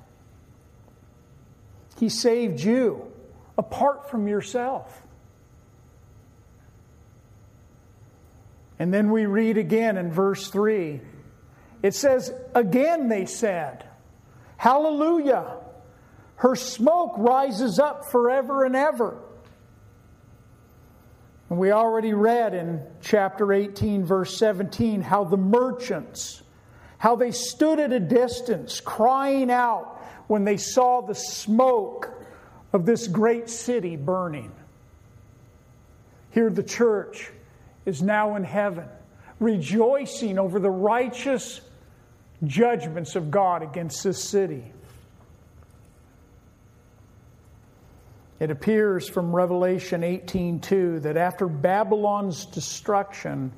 He 1.99 2.09
saved 2.09 2.61
you 2.61 3.13
apart 3.59 4.11
from 4.11 4.27
yourself. 4.27 5.03
And 8.79 8.95
then 8.95 9.11
we 9.11 9.27
read 9.27 9.59
again 9.59 9.97
in 9.97 10.13
verse 10.13 10.49
3. 10.49 11.01
It 11.83 11.95
says, 11.95 12.33
Again 12.55 13.09
they 13.09 13.27
said, 13.27 13.85
Hallelujah! 14.57 15.57
Her 16.37 16.55
smoke 16.55 17.15
rises 17.17 17.79
up 17.79 18.11
forever 18.11 18.65
and 18.65 18.77
ever. 18.77 19.19
And 21.51 21.59
we 21.59 21.73
already 21.73 22.13
read 22.13 22.55
in 22.55 22.83
chapter 23.01 23.53
18, 23.53 24.05
verse 24.05 24.37
17, 24.37 25.01
how 25.01 25.25
the 25.25 25.37
merchants, 25.37 26.43
how 26.99 27.17
they 27.17 27.31
stood 27.31 27.81
at 27.81 27.93
a 27.93 28.01
distance 28.01 28.81
crying 28.81 29.51
out 29.51 30.01
when 30.27 30.45
they 30.45 30.59
saw 30.59 31.01
the 31.01 31.15
smoke 31.15 32.11
of 32.73 32.85
this 32.85 33.09
great 33.09 33.49
city 33.49 33.97
burning. 33.97 34.53
Here, 36.31 36.51
the 36.51 36.63
church 36.63 37.33
is 37.89 38.03
now 38.03 38.37
in 38.37 38.45
heaven, 38.45 38.87
rejoicing 39.41 40.39
over 40.39 40.61
the 40.61 40.71
righteous 40.71 41.63
judgments 42.45 43.17
of 43.17 43.31
God 43.31 43.63
against 43.63 44.05
this 44.05 44.23
city. 44.23 44.73
It 48.39 48.51
appears 48.51 49.09
from 49.09 49.35
Revelation 49.35 50.05
18:2 50.05 51.01
that 51.01 51.17
after 51.17 51.49
Babylon's 51.49 52.45
destruction 52.45 53.53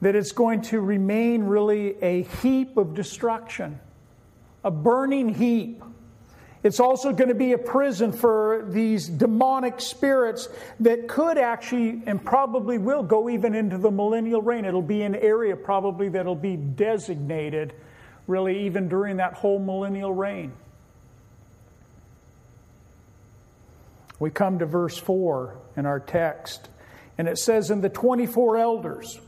that 0.00 0.14
it's 0.14 0.32
going 0.32 0.62
to 0.62 0.80
remain 0.80 1.42
really 1.42 2.00
a 2.02 2.22
heap 2.22 2.76
of 2.76 2.94
destruction, 2.94 3.80
a 4.62 4.70
burning 4.70 5.28
heap. 5.28 5.82
It's 6.66 6.80
also 6.80 7.12
going 7.12 7.28
to 7.28 7.34
be 7.36 7.52
a 7.52 7.58
prison 7.58 8.10
for 8.10 8.64
these 8.68 9.06
demonic 9.06 9.80
spirits 9.80 10.48
that 10.80 11.06
could 11.06 11.38
actually 11.38 12.02
and 12.06 12.22
probably 12.24 12.76
will 12.76 13.04
go 13.04 13.30
even 13.30 13.54
into 13.54 13.78
the 13.78 13.92
millennial 13.92 14.42
reign. 14.42 14.64
It'll 14.64 14.82
be 14.82 15.02
an 15.02 15.14
area 15.14 15.54
probably 15.54 16.08
that'll 16.08 16.34
be 16.34 16.56
designated 16.56 17.72
really 18.26 18.66
even 18.66 18.88
during 18.88 19.18
that 19.18 19.34
whole 19.34 19.60
millennial 19.60 20.12
reign. 20.12 20.54
We 24.18 24.30
come 24.30 24.58
to 24.58 24.66
verse 24.66 24.98
4 24.98 25.56
in 25.76 25.86
our 25.86 26.00
text, 26.00 26.68
and 27.16 27.28
it 27.28 27.38
says, 27.38 27.70
And 27.70 27.80
the 27.80 27.90
24 27.90 28.56
elders 28.56 29.20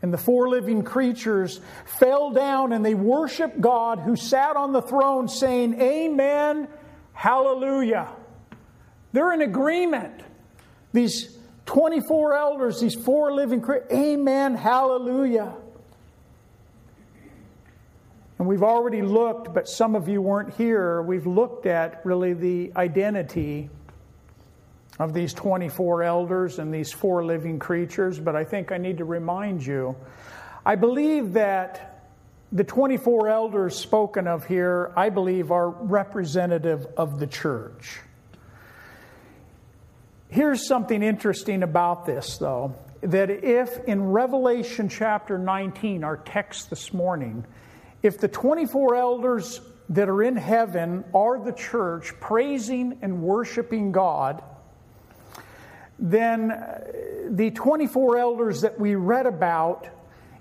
and 0.00 0.12
the 0.12 0.18
four 0.18 0.48
living 0.48 0.82
creatures 0.82 1.60
fell 1.98 2.30
down 2.30 2.72
and 2.72 2.84
they 2.84 2.94
worshiped 2.94 3.60
God 3.60 3.98
who 3.98 4.14
sat 4.14 4.56
on 4.56 4.72
the 4.72 4.82
throne, 4.82 5.28
saying, 5.28 5.80
Amen, 5.80 6.68
Hallelujah. 7.12 8.08
They're 9.12 9.32
in 9.32 9.42
agreement. 9.42 10.22
These 10.92 11.36
24 11.66 12.34
elders, 12.34 12.80
these 12.80 12.94
four 12.94 13.32
living 13.32 13.60
creatures, 13.60 13.90
Amen, 13.90 14.54
Hallelujah. 14.54 15.54
And 18.38 18.46
we've 18.46 18.62
already 18.62 19.02
looked, 19.02 19.52
but 19.52 19.68
some 19.68 19.96
of 19.96 20.08
you 20.08 20.22
weren't 20.22 20.54
here. 20.54 21.02
We've 21.02 21.26
looked 21.26 21.66
at 21.66 22.06
really 22.06 22.34
the 22.34 22.72
identity 22.76 23.68
of 24.98 25.12
these 25.12 25.32
24 25.32 26.02
elders 26.02 26.58
and 26.58 26.72
these 26.72 26.92
four 26.92 27.24
living 27.24 27.58
creatures, 27.58 28.18
but 28.18 28.34
I 28.34 28.44
think 28.44 28.72
I 28.72 28.78
need 28.78 28.98
to 28.98 29.04
remind 29.04 29.64
you. 29.64 29.94
I 30.66 30.74
believe 30.74 31.34
that 31.34 32.02
the 32.50 32.64
24 32.64 33.28
elders 33.28 33.76
spoken 33.76 34.26
of 34.26 34.46
here, 34.46 34.92
I 34.96 35.10
believe, 35.10 35.52
are 35.52 35.68
representative 35.68 36.86
of 36.96 37.20
the 37.20 37.26
church. 37.26 38.00
Here's 40.28 40.66
something 40.66 41.02
interesting 41.02 41.62
about 41.62 42.04
this, 42.04 42.38
though 42.38 42.74
that 43.02 43.30
if 43.30 43.84
in 43.84 44.02
Revelation 44.02 44.88
chapter 44.88 45.38
19, 45.38 46.02
our 46.02 46.16
text 46.16 46.68
this 46.68 46.92
morning, 46.92 47.46
if 48.02 48.18
the 48.18 48.28
24 48.28 48.96
elders 48.96 49.60
that 49.90 50.08
are 50.08 50.22
in 50.22 50.36
heaven 50.36 51.04
are 51.14 51.42
the 51.42 51.52
church 51.52 52.12
praising 52.20 52.98
and 53.02 53.22
worshiping 53.22 53.92
God, 53.92 54.42
then 55.98 56.50
uh, 56.50 56.84
the 57.28 57.50
24 57.50 58.18
elders 58.18 58.60
that 58.60 58.78
we 58.78 58.94
read 58.94 59.26
about 59.26 59.88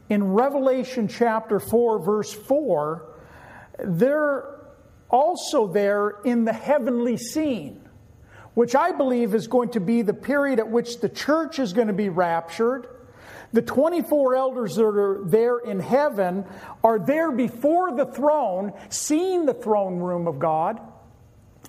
in 0.09 0.33
Revelation 0.33 1.07
chapter 1.07 1.59
4, 1.59 1.99
verse 1.99 2.31
4, 2.31 3.13
they're 3.79 4.45
also 5.09 5.67
there 5.67 6.15
in 6.23 6.45
the 6.45 6.53
heavenly 6.53 7.17
scene, 7.17 7.81
which 8.53 8.75
I 8.75 8.91
believe 8.91 9.33
is 9.33 9.47
going 9.47 9.69
to 9.69 9.79
be 9.79 10.01
the 10.01 10.13
period 10.13 10.59
at 10.59 10.69
which 10.69 10.99
the 10.99 11.09
church 11.09 11.59
is 11.59 11.73
going 11.73 11.87
to 11.87 11.93
be 11.93 12.09
raptured. 12.09 12.87
The 13.53 13.61
24 13.61 14.35
elders 14.35 14.75
that 14.75 14.83
are 14.83 15.21
there 15.25 15.57
in 15.59 15.79
heaven 15.79 16.45
are 16.83 16.99
there 16.99 17.31
before 17.31 17.95
the 17.95 18.05
throne, 18.05 18.73
seeing 18.89 19.45
the 19.45 19.53
throne 19.53 19.99
room 19.99 20.27
of 20.27 20.39
God 20.39 20.81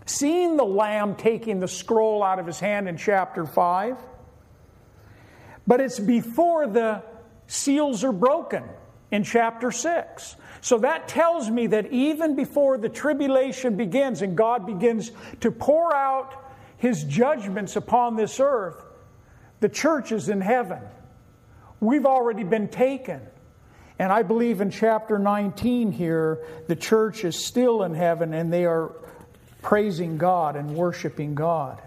seeing 0.08 0.56
the 0.56 0.64
Lamb 0.64 1.14
taking 1.14 1.60
the 1.60 1.68
scroll 1.68 2.22
out 2.22 2.38
of 2.38 2.46
his 2.46 2.60
hand 2.60 2.88
in 2.88 2.96
chapter 2.96 3.44
5. 3.44 3.96
But 5.66 5.80
it's 5.80 5.98
before 5.98 6.66
the 6.66 7.02
seals 7.46 8.04
are 8.04 8.12
broken 8.12 8.64
in 9.10 9.24
chapter 9.24 9.70
6. 9.70 10.36
So 10.60 10.78
that 10.78 11.08
tells 11.08 11.50
me 11.50 11.68
that 11.68 11.92
even 11.92 12.36
before 12.36 12.78
the 12.78 12.88
tribulation 12.88 13.76
begins 13.76 14.22
and 14.22 14.36
God 14.36 14.66
begins 14.66 15.12
to 15.40 15.50
pour 15.50 15.94
out 15.94 16.34
his 16.78 17.04
judgments 17.04 17.76
upon 17.76 18.16
this 18.16 18.40
earth, 18.40 18.82
the 19.60 19.68
church 19.68 20.12
is 20.12 20.28
in 20.28 20.40
heaven. 20.40 20.80
We've 21.80 22.06
already 22.06 22.44
been 22.44 22.68
taken. 22.68 23.20
And 23.98 24.12
I 24.12 24.22
believe 24.22 24.60
in 24.60 24.70
chapter 24.70 25.18
19 25.18 25.90
here, 25.90 26.44
the 26.68 26.76
church 26.76 27.24
is 27.24 27.44
still 27.44 27.82
in 27.82 27.94
heaven 27.94 28.32
and 28.32 28.52
they 28.52 28.64
are 28.64 28.92
praising 29.68 30.16
God 30.16 30.56
and 30.56 30.74
worshiping 30.74 31.34
God. 31.34 31.82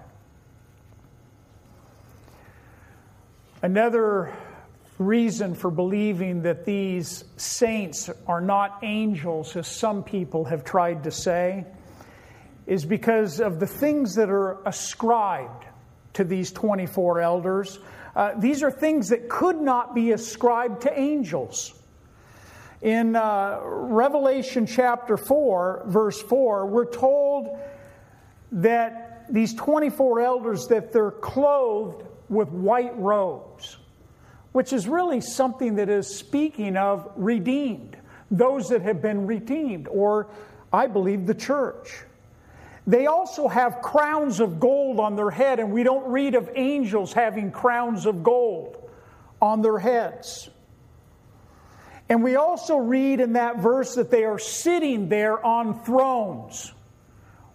Another 3.63 4.31
reason 4.99 5.55
for 5.55 5.71
believing 5.71 6.43
that 6.43 6.63
these 6.63 7.23
saints 7.37 8.07
are 8.27 8.39
not 8.39 8.77
angels, 8.83 9.55
as 9.55 9.65
some 9.65 10.03
people 10.03 10.45
have 10.45 10.63
tried 10.63 11.05
to 11.05 11.09
say, 11.09 11.65
is 12.67 12.85
because 12.85 13.39
of 13.39 13.59
the 13.59 13.65
things 13.65 14.13
that 14.13 14.29
are 14.29 14.59
ascribed 14.67 15.65
to 16.13 16.23
these 16.23 16.51
24 16.51 17.19
elders. 17.19 17.79
Uh, 18.15 18.33
these 18.37 18.61
are 18.61 18.69
things 18.69 19.09
that 19.09 19.27
could 19.27 19.59
not 19.59 19.95
be 19.95 20.11
ascribed 20.11 20.83
to 20.83 20.99
angels. 20.99 21.73
In 22.83 23.15
uh, 23.15 23.59
Revelation 23.63 24.67
chapter 24.67 25.17
4, 25.17 25.85
verse 25.87 26.21
4, 26.21 26.67
we're 26.67 26.85
told 26.85 27.59
that 28.51 29.25
these 29.29 29.53
24 29.53 30.21
elders 30.21 30.67
that 30.67 30.91
they're 30.91 31.11
clothed 31.11 32.03
with 32.29 32.49
white 32.49 32.97
robes, 32.97 33.77
which 34.51 34.73
is 34.73 34.87
really 34.87 35.21
something 35.21 35.75
that 35.75 35.89
is 35.89 36.13
speaking 36.13 36.75
of 36.77 37.09
redeemed, 37.15 37.97
those 38.29 38.69
that 38.69 38.81
have 38.81 39.01
been 39.01 39.27
redeemed, 39.27 39.87
or 39.87 40.27
I 40.71 40.87
believe 40.87 41.27
the 41.27 41.35
church. 41.35 42.03
They 42.87 43.05
also 43.05 43.47
have 43.47 43.81
crowns 43.81 44.39
of 44.39 44.59
gold 44.59 44.99
on 44.99 45.15
their 45.15 45.29
head, 45.29 45.59
and 45.59 45.71
we 45.71 45.83
don't 45.83 46.11
read 46.11 46.35
of 46.35 46.49
angels 46.55 47.13
having 47.13 47.51
crowns 47.51 48.05
of 48.05 48.23
gold 48.23 48.89
on 49.41 49.61
their 49.61 49.77
heads. 49.77 50.49
And 52.09 52.23
we 52.23 52.35
also 52.35 52.77
read 52.77 53.19
in 53.19 53.33
that 53.33 53.59
verse 53.59 53.95
that 53.95 54.11
they 54.11 54.25
are 54.25 54.39
sitting 54.39 55.09
there 55.09 55.43
on 55.45 55.83
thrones, 55.83 56.73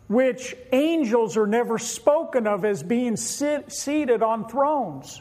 which 0.09 0.55
angels 0.73 1.37
are 1.37 1.47
never 1.47 1.79
spoken 1.79 2.47
of 2.47 2.65
as 2.65 2.83
being 2.83 3.17
sit, 3.17 3.73
seated 3.73 4.23
on 4.23 4.49
thrones. 4.49 5.21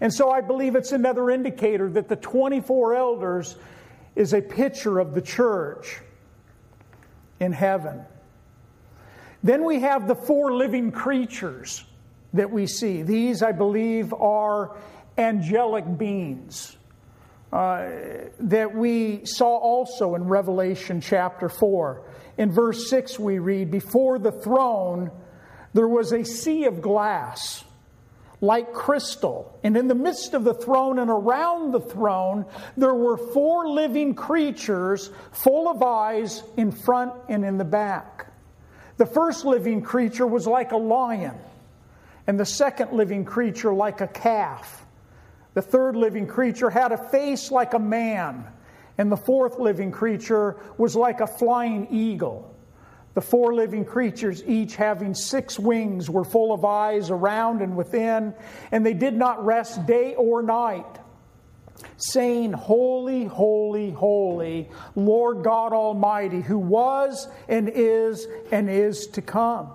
And 0.00 0.12
so 0.12 0.30
I 0.30 0.40
believe 0.40 0.74
it's 0.74 0.92
another 0.92 1.30
indicator 1.30 1.88
that 1.90 2.08
the 2.08 2.16
24 2.16 2.94
elders 2.94 3.56
is 4.16 4.32
a 4.32 4.40
picture 4.40 4.98
of 4.98 5.14
the 5.14 5.22
church 5.22 6.00
in 7.40 7.52
heaven. 7.52 8.04
Then 9.42 9.64
we 9.64 9.80
have 9.80 10.08
the 10.08 10.14
four 10.14 10.54
living 10.54 10.90
creatures 10.90 11.84
that 12.32 12.50
we 12.50 12.66
see. 12.66 13.02
These, 13.02 13.42
I 13.42 13.52
believe, 13.52 14.12
are 14.14 14.76
angelic 15.16 15.98
beings. 15.98 16.76
Uh, 17.52 17.88
that 18.40 18.74
we 18.74 19.24
saw 19.24 19.56
also 19.56 20.16
in 20.16 20.24
Revelation 20.24 21.00
chapter 21.00 21.48
4. 21.48 22.02
In 22.36 22.50
verse 22.50 22.88
6, 22.90 23.18
we 23.18 23.38
read, 23.38 23.70
Before 23.70 24.18
the 24.18 24.32
throne 24.32 25.10
there 25.72 25.88
was 25.88 26.12
a 26.12 26.24
sea 26.24 26.64
of 26.64 26.80
glass 26.80 27.64
like 28.40 28.72
crystal. 28.72 29.58
And 29.64 29.76
in 29.76 29.88
the 29.88 29.94
midst 29.94 30.34
of 30.34 30.44
the 30.44 30.54
throne 30.54 30.98
and 30.98 31.10
around 31.10 31.72
the 31.72 31.80
throne, 31.80 32.46
there 32.76 32.94
were 32.94 33.16
four 33.16 33.68
living 33.68 34.14
creatures 34.14 35.10
full 35.32 35.68
of 35.68 35.82
eyes 35.82 36.42
in 36.56 36.70
front 36.70 37.12
and 37.28 37.44
in 37.44 37.58
the 37.58 37.64
back. 37.64 38.32
The 38.96 39.06
first 39.06 39.44
living 39.44 39.82
creature 39.82 40.26
was 40.26 40.46
like 40.46 40.70
a 40.70 40.76
lion, 40.76 41.34
and 42.26 42.38
the 42.38 42.46
second 42.46 42.92
living 42.92 43.24
creature 43.24 43.72
like 43.72 44.00
a 44.00 44.06
calf. 44.06 44.86
The 45.54 45.62
third 45.62 45.96
living 45.96 46.26
creature 46.26 46.70
had 46.70 46.92
a 46.92 47.10
face 47.10 47.50
like 47.50 47.74
a 47.74 47.78
man, 47.78 48.44
and 48.98 49.10
the 49.10 49.16
fourth 49.16 49.58
living 49.58 49.90
creature 49.90 50.56
was 50.78 50.94
like 50.94 51.20
a 51.20 51.26
flying 51.26 51.88
eagle. 51.90 52.54
The 53.14 53.20
four 53.20 53.54
living 53.54 53.84
creatures, 53.84 54.42
each 54.44 54.74
having 54.74 55.14
six 55.14 55.58
wings, 55.58 56.10
were 56.10 56.24
full 56.24 56.52
of 56.52 56.64
eyes 56.64 57.10
around 57.10 57.62
and 57.62 57.76
within, 57.76 58.34
and 58.72 58.84
they 58.84 58.94
did 58.94 59.14
not 59.14 59.44
rest 59.44 59.86
day 59.86 60.16
or 60.16 60.42
night, 60.42 60.98
saying, 61.96 62.52
Holy, 62.52 63.24
holy, 63.24 63.90
holy, 63.92 64.68
Lord 64.96 65.44
God 65.44 65.72
Almighty, 65.72 66.40
who 66.40 66.58
was 66.58 67.28
and 67.48 67.68
is 67.72 68.26
and 68.50 68.68
is 68.68 69.06
to 69.08 69.22
come. 69.22 69.72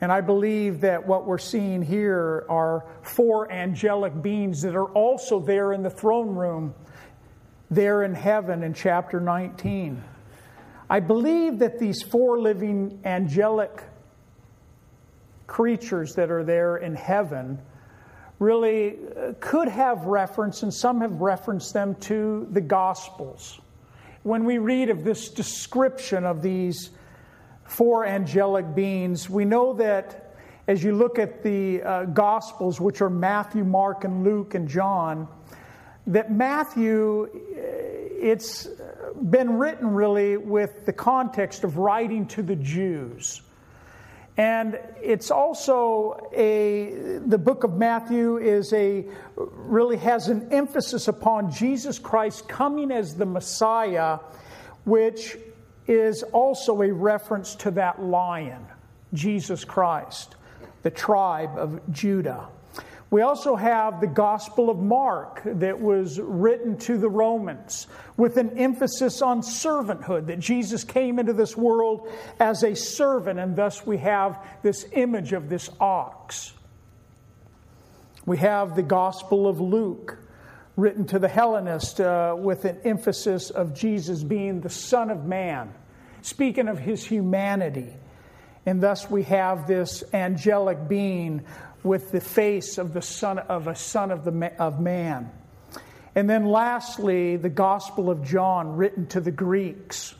And 0.00 0.12
I 0.12 0.20
believe 0.20 0.82
that 0.82 1.06
what 1.06 1.26
we're 1.26 1.38
seeing 1.38 1.82
here 1.82 2.46
are 2.48 2.86
four 3.02 3.50
angelic 3.50 4.22
beings 4.22 4.62
that 4.62 4.76
are 4.76 4.90
also 4.92 5.40
there 5.40 5.72
in 5.72 5.82
the 5.82 5.90
throne 5.90 6.36
room, 6.36 6.72
there 7.70 8.02
in 8.02 8.14
heaven 8.14 8.62
in 8.62 8.74
chapter 8.74 9.20
19. 9.20 10.02
I 10.90 11.00
believe 11.00 11.58
that 11.58 11.78
these 11.78 12.02
four 12.02 12.40
living 12.40 13.00
angelic 13.04 13.82
creatures 15.46 16.14
that 16.14 16.30
are 16.30 16.44
there 16.44 16.76
in 16.76 16.94
heaven 16.94 17.60
really 18.38 18.96
uh, 19.16 19.32
could 19.40 19.68
have 19.68 20.04
reference, 20.04 20.62
and 20.62 20.72
some 20.72 21.00
have 21.00 21.20
referenced 21.20 21.74
them 21.74 21.94
to 21.96 22.46
the 22.52 22.60
Gospels. 22.60 23.60
When 24.22 24.44
we 24.44 24.58
read 24.58 24.90
of 24.90 25.04
this 25.04 25.28
description 25.28 26.24
of 26.24 26.42
these 26.42 26.90
four 27.64 28.06
angelic 28.06 28.74
beings, 28.74 29.28
we 29.28 29.44
know 29.44 29.74
that 29.74 30.36
as 30.68 30.84
you 30.84 30.94
look 30.94 31.18
at 31.18 31.42
the 31.42 31.82
uh, 31.82 32.04
Gospels, 32.04 32.80
which 32.80 33.00
are 33.00 33.10
Matthew, 33.10 33.64
Mark, 33.64 34.04
and 34.04 34.22
Luke, 34.22 34.54
and 34.54 34.68
John, 34.68 35.26
that 36.08 36.32
Matthew, 36.32 37.24
uh, 37.24 37.60
it's 38.20 38.66
been 39.30 39.58
written 39.58 39.94
really 39.94 40.36
with 40.36 40.86
the 40.86 40.92
context 40.92 41.64
of 41.64 41.76
writing 41.76 42.26
to 42.28 42.42
the 42.42 42.56
Jews. 42.56 43.42
And 44.38 44.78
it's 45.02 45.30
also 45.30 46.30
a, 46.32 47.18
the 47.26 47.38
book 47.38 47.64
of 47.64 47.76
Matthew 47.76 48.38
is 48.38 48.72
a, 48.72 49.04
really 49.36 49.96
has 49.98 50.28
an 50.28 50.52
emphasis 50.52 51.08
upon 51.08 51.50
Jesus 51.50 51.98
Christ 51.98 52.48
coming 52.48 52.90
as 52.90 53.16
the 53.16 53.26
Messiah, 53.26 54.18
which 54.84 55.36
is 55.86 56.22
also 56.22 56.82
a 56.82 56.92
reference 56.92 57.54
to 57.56 57.72
that 57.72 58.00
lion, 58.00 58.64
Jesus 59.12 59.64
Christ, 59.64 60.36
the 60.84 60.90
tribe 60.90 61.58
of 61.58 61.80
Judah. 61.90 62.48
We 63.10 63.22
also 63.22 63.56
have 63.56 64.00
the 64.00 64.06
Gospel 64.06 64.68
of 64.68 64.78
Mark 64.78 65.40
that 65.44 65.80
was 65.80 66.20
written 66.20 66.76
to 66.80 66.98
the 66.98 67.08
Romans 67.08 67.86
with 68.18 68.36
an 68.36 68.58
emphasis 68.58 69.22
on 69.22 69.40
servanthood, 69.40 70.26
that 70.26 70.40
Jesus 70.40 70.84
came 70.84 71.18
into 71.18 71.32
this 71.32 71.56
world 71.56 72.06
as 72.38 72.62
a 72.62 72.76
servant, 72.76 73.38
and 73.38 73.56
thus 73.56 73.86
we 73.86 73.96
have 73.98 74.44
this 74.62 74.84
image 74.92 75.32
of 75.32 75.48
this 75.48 75.70
ox. 75.80 76.52
We 78.26 78.36
have 78.38 78.76
the 78.76 78.82
Gospel 78.82 79.48
of 79.48 79.58
Luke 79.58 80.18
written 80.76 81.06
to 81.06 81.18
the 81.18 81.28
Hellenist 81.28 82.00
uh, 82.00 82.36
with 82.38 82.66
an 82.66 82.78
emphasis 82.84 83.48
of 83.48 83.74
Jesus 83.74 84.22
being 84.22 84.60
the 84.60 84.68
Son 84.68 85.10
of 85.10 85.24
Man, 85.24 85.72
speaking 86.20 86.68
of 86.68 86.78
his 86.78 87.02
humanity. 87.06 87.94
And 88.66 88.82
thus 88.82 89.10
we 89.10 89.22
have 89.22 89.66
this 89.66 90.04
angelic 90.12 90.88
being 90.88 91.42
with 91.82 92.10
the 92.10 92.20
face 92.20 92.78
of 92.78 92.92
the 92.92 93.02
son 93.02 93.38
of 93.38 93.66
a 93.66 93.74
son 93.74 94.10
of, 94.10 94.24
the, 94.24 94.52
of 94.58 94.80
man. 94.80 95.30
And 96.14 96.28
then 96.28 96.46
lastly, 96.46 97.36
the 97.36 97.48
Gospel 97.48 98.10
of 98.10 98.24
John 98.24 98.76
written 98.76 99.06
to 99.08 99.20
the 99.20 99.30
Greeks. 99.30 100.14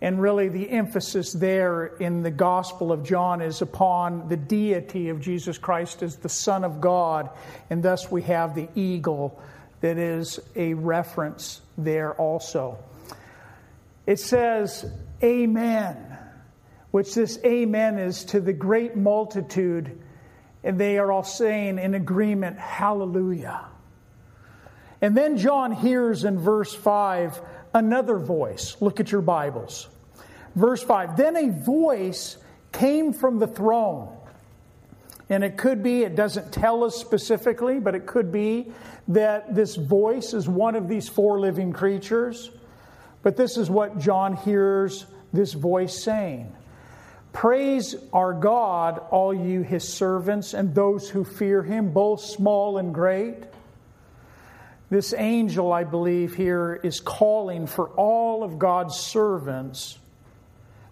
And 0.00 0.20
really, 0.20 0.48
the 0.48 0.68
emphasis 0.70 1.32
there 1.32 1.86
in 1.86 2.22
the 2.22 2.30
Gospel 2.30 2.92
of 2.92 3.04
John 3.04 3.40
is 3.40 3.62
upon 3.62 4.28
the 4.28 4.36
deity 4.36 5.08
of 5.08 5.20
Jesus 5.20 5.56
Christ 5.56 6.02
as 6.02 6.16
the 6.16 6.28
Son 6.28 6.62
of 6.62 6.80
God. 6.80 7.30
And 7.70 7.82
thus, 7.82 8.10
we 8.10 8.22
have 8.22 8.54
the 8.54 8.68
eagle 8.74 9.40
that 9.80 9.98
is 9.98 10.40
a 10.56 10.74
reference 10.74 11.60
there 11.76 12.12
also. 12.14 12.78
It 14.06 14.20
says, 14.20 14.84
Amen, 15.22 16.18
which 16.90 17.14
this 17.14 17.38
Amen 17.44 17.98
is 17.98 18.24
to 18.26 18.40
the 18.40 18.52
great 18.52 18.96
multitude 18.96 19.98
and 20.64 20.80
they 20.80 20.98
are 20.98 21.12
all 21.12 21.22
saying 21.22 21.78
in 21.78 21.94
agreement, 21.94 22.58
Hallelujah. 22.58 23.66
And 25.00 25.14
then 25.14 25.36
John 25.36 25.70
hears 25.70 26.24
in 26.24 26.38
verse 26.38 26.74
5 26.74 27.40
another 27.74 28.18
voice. 28.18 28.76
Look 28.80 28.98
at 29.00 29.12
your 29.12 29.20
Bibles. 29.20 29.88
Verse 30.54 30.82
5 30.82 31.16
Then 31.16 31.36
a 31.36 31.50
voice 31.50 32.38
came 32.72 33.12
from 33.12 33.38
the 33.38 33.46
throne. 33.46 34.16
And 35.30 35.42
it 35.42 35.56
could 35.56 35.82
be, 35.82 36.02
it 36.02 36.16
doesn't 36.16 36.52
tell 36.52 36.84
us 36.84 36.96
specifically, 36.96 37.80
but 37.80 37.94
it 37.94 38.04
could 38.04 38.30
be 38.30 38.72
that 39.08 39.54
this 39.54 39.74
voice 39.74 40.34
is 40.34 40.48
one 40.48 40.74
of 40.74 40.86
these 40.86 41.08
four 41.08 41.40
living 41.40 41.72
creatures. 41.72 42.50
But 43.22 43.36
this 43.36 43.56
is 43.56 43.70
what 43.70 43.98
John 43.98 44.36
hears 44.36 45.06
this 45.32 45.54
voice 45.54 46.02
saying 46.02 46.54
Praise 47.34 47.96
our 48.12 48.32
God, 48.32 49.02
all 49.10 49.34
you 49.34 49.62
his 49.62 49.86
servants 49.86 50.54
and 50.54 50.72
those 50.72 51.10
who 51.10 51.24
fear 51.24 51.64
him, 51.64 51.90
both 51.90 52.20
small 52.20 52.78
and 52.78 52.94
great. 52.94 53.34
This 54.88 55.12
angel, 55.12 55.72
I 55.72 55.82
believe, 55.82 56.36
here 56.36 56.78
is 56.84 57.00
calling 57.00 57.66
for 57.66 57.88
all 57.88 58.44
of 58.44 58.60
God's 58.60 58.94
servants, 58.94 59.98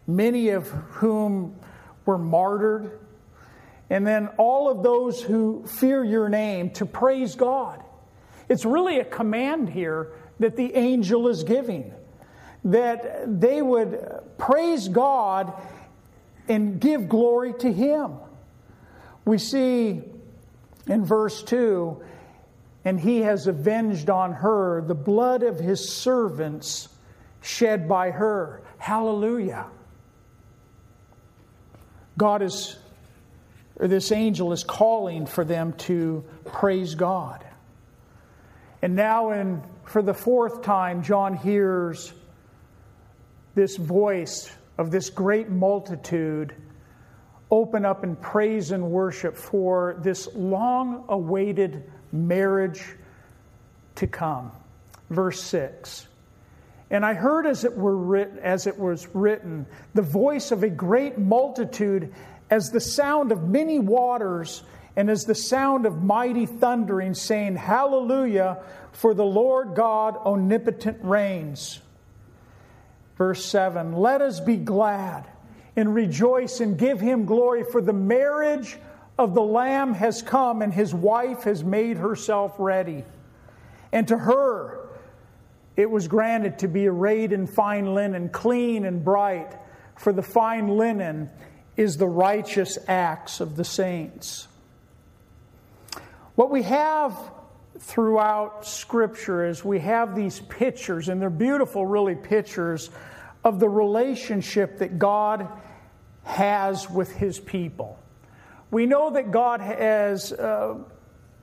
many 0.09 0.48
of 0.48 0.68
whom 0.68 1.55
were 2.05 2.18
martyred, 2.18 2.98
and 3.88 4.05
then 4.05 4.26
all 4.37 4.68
of 4.68 4.83
those 4.83 5.22
who 5.22 5.64
fear 5.64 6.02
your 6.02 6.28
name 6.28 6.70
to 6.70 6.85
praise 6.85 7.37
God. 7.37 7.85
It's 8.48 8.64
really 8.64 8.98
a 8.98 9.05
command 9.05 9.70
here 9.70 10.09
that 10.40 10.57
the 10.57 10.74
angel 10.74 11.28
is 11.28 11.44
giving 11.44 11.94
that 12.64 13.40
they 13.40 13.61
would 13.61 13.98
praise 14.38 14.88
God 14.88 15.52
and 16.48 16.81
give 16.81 17.09
glory 17.09 17.55
to 17.61 17.72
Him. 17.72 18.16
We 19.24 19.38
see 19.38 20.02
in 20.87 21.05
verse 21.05 21.42
2 21.42 22.02
and 22.85 22.98
He 22.98 23.20
has 23.20 23.46
avenged 23.46 24.11
on 24.11 24.33
her 24.33 24.83
the 24.83 24.94
blood 24.94 25.42
of 25.42 25.59
His 25.59 25.88
servants 25.88 26.88
shed 27.40 27.88
by 27.88 28.11
her. 28.11 28.62
Hallelujah. 28.78 29.66
God 32.18 32.42
is, 32.42 32.76
or 33.76 33.88
this 33.88 34.12
angel 34.12 34.52
is 34.52 34.64
calling 34.64 35.26
for 35.26 35.44
them 35.44 35.72
to 35.74 36.24
praise 36.44 36.94
God. 36.94 37.44
And 38.83 38.96
now, 38.96 39.31
in, 39.31 39.62
for 39.85 40.02
the 40.02 40.14
fourth 40.14 40.62
time, 40.62 41.02
John 41.05 41.37
hears 41.37 42.12
this 43.55 43.76
voice 43.76 44.50
of 44.79 44.91
this 44.91 45.11
great 45.11 45.49
multitude 45.49 46.55
open 47.51 47.85
up 47.85 48.03
in 48.03 48.17
praise 48.17 48.71
and 48.71 48.91
worship 48.91 49.37
for 49.37 49.97
this 50.01 50.27
long 50.35 51.05
awaited 51.09 51.85
marriage 52.11 52.83
to 53.95 54.07
come. 54.07 54.51
Verse 55.11 55.41
6. 55.43 56.09
And 56.91 57.05
I 57.05 57.15
heard 57.15 57.47
as 57.47 57.65
it, 57.65 57.77
were 57.77 57.97
written, 57.97 58.39
as 58.39 58.67
it 58.67 58.79
was 58.79 59.07
written, 59.15 59.67
the 59.95 60.03
voice 60.03 60.51
of 60.51 60.62
a 60.62 60.70
great 60.70 61.18
multitude 61.18 62.14
as 62.51 62.70
the 62.70 62.81
sound 62.81 63.33
of 63.33 63.49
many 63.49 63.79
waters 63.79 64.62
and 64.97 65.09
as 65.09 65.25
the 65.25 65.35
sound 65.35 65.87
of 65.87 66.03
mighty 66.03 66.45
thundering, 66.45 67.14
saying, 67.14 67.57
Hallelujah, 67.57 68.59
for 68.93 69.14
the 69.14 69.25
Lord 69.25 69.75
God 69.75 70.16
omnipotent 70.18 70.99
reigns. 71.03 71.81
Verse 73.17 73.45
7 73.45 73.93
Let 73.93 74.21
us 74.21 74.41
be 74.41 74.57
glad 74.57 75.27
and 75.77 75.95
rejoice 75.95 76.61
and 76.61 76.79
give 76.79 77.01
him 77.01 77.25
glory, 77.25 77.65
for 77.65 77.81
the 77.81 77.93
marriage 77.93 78.79
of 79.19 79.35
the 79.35 79.43
Lamb 79.43 79.95
has 79.95 80.23
come, 80.23 80.63
and 80.63 80.73
his 80.73 80.95
wife 80.95 81.45
has 81.45 81.63
made 81.65 81.97
herself 81.97 82.55
ready. 82.59 83.05
And 83.93 84.09
to 84.09 84.19
her 84.19 84.83
it 85.77 85.91
was 85.91 86.09
granted 86.09 86.59
to 86.61 86.69
be 86.69 86.87
arrayed 86.87 87.33
in 87.33 87.47
fine 87.47 87.95
linen, 87.95 88.29
clean 88.29 88.85
and 88.85 89.05
bright, 89.05 89.57
for 89.97 90.13
the 90.13 90.23
fine 90.23 90.69
linen 90.69 91.31
is 91.77 91.97
the 91.97 92.07
righteous 92.07 92.79
acts 92.89 93.41
of 93.41 93.57
the 93.57 93.65
saints. 93.65 94.49
What 96.35 96.51
we 96.51 96.63
have 96.63 97.17
throughout 97.83 98.64
Scripture 98.64 99.45
is 99.45 99.64
we 99.64 99.80
have 99.80 100.14
these 100.14 100.41
pictures, 100.41 101.09
and 101.09 101.20
they're 101.20 101.30
beautiful, 101.30 101.85
really, 101.85 102.14
pictures 102.14 102.91
of 103.45 103.59
the 103.59 103.68
relationship 103.68 104.78
that 104.78 104.99
God 104.99 105.49
has 106.22 106.89
with 106.89 107.12
his 107.12 107.41
people. 107.41 107.99
We 108.70 108.87
know 108.87 109.11
that 109.11 109.33
God 109.33 109.61
has 109.61 110.33
uh, 110.33 110.76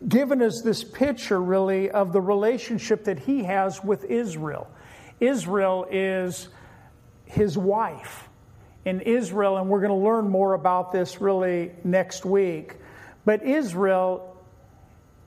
given 0.07 0.41
us 0.41 0.61
this 0.61 0.81
picture, 0.83 1.41
really, 1.41 1.91
of 1.91 2.13
the 2.13 2.21
relationship 2.21 3.03
that 3.03 3.19
he 3.19 3.43
has 3.43 3.83
with 3.83 4.05
Israel. 4.05 4.67
Israel 5.19 5.85
is 5.91 6.47
his 7.25 7.57
wife. 7.57 8.29
In 8.85 9.01
Israel, 9.01 9.57
and 9.57 9.69
we're 9.69 9.81
going 9.81 9.91
to 9.91 10.07
learn 10.07 10.29
more 10.29 10.53
about 10.53 10.93
this 10.93 11.19
really 11.19 11.73
next 11.83 12.23
week, 12.25 12.77
but 13.25 13.43
Israel 13.43 14.37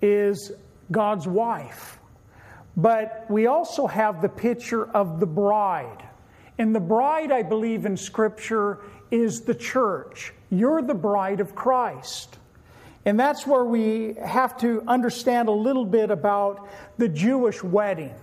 is 0.01 0.53
God's 0.91 1.27
wife. 1.27 1.99
But 2.77 3.27
we 3.29 3.47
also 3.47 3.87
have 3.87 4.23
the 4.23 4.29
picture 4.29 4.85
of 4.85 5.21
the 5.21 5.27
bride. 5.27 6.09
And 6.59 6.75
the 6.75 6.81
bride, 6.81 7.33
I 7.33 7.43
believe, 7.43 7.87
in 7.87 7.97
Scripture 7.97 8.81
is 9.11 9.43
the 9.43 9.55
church. 9.55 10.33
You're 10.51 10.83
the 10.83 10.95
bride 10.95 11.41
of 11.41 11.55
Christ. 11.55 12.39
And 13.05 13.19
that's 13.19 13.47
where 13.47 13.65
we 13.65 14.15
have 14.25 14.57
to 14.59 14.83
understand 14.87 15.49
a 15.49 15.53
little 15.53 15.85
bit 15.85 16.11
about 16.11 16.69
the 16.99 17.09
Jewish 17.09 17.63
wedding 17.63 18.15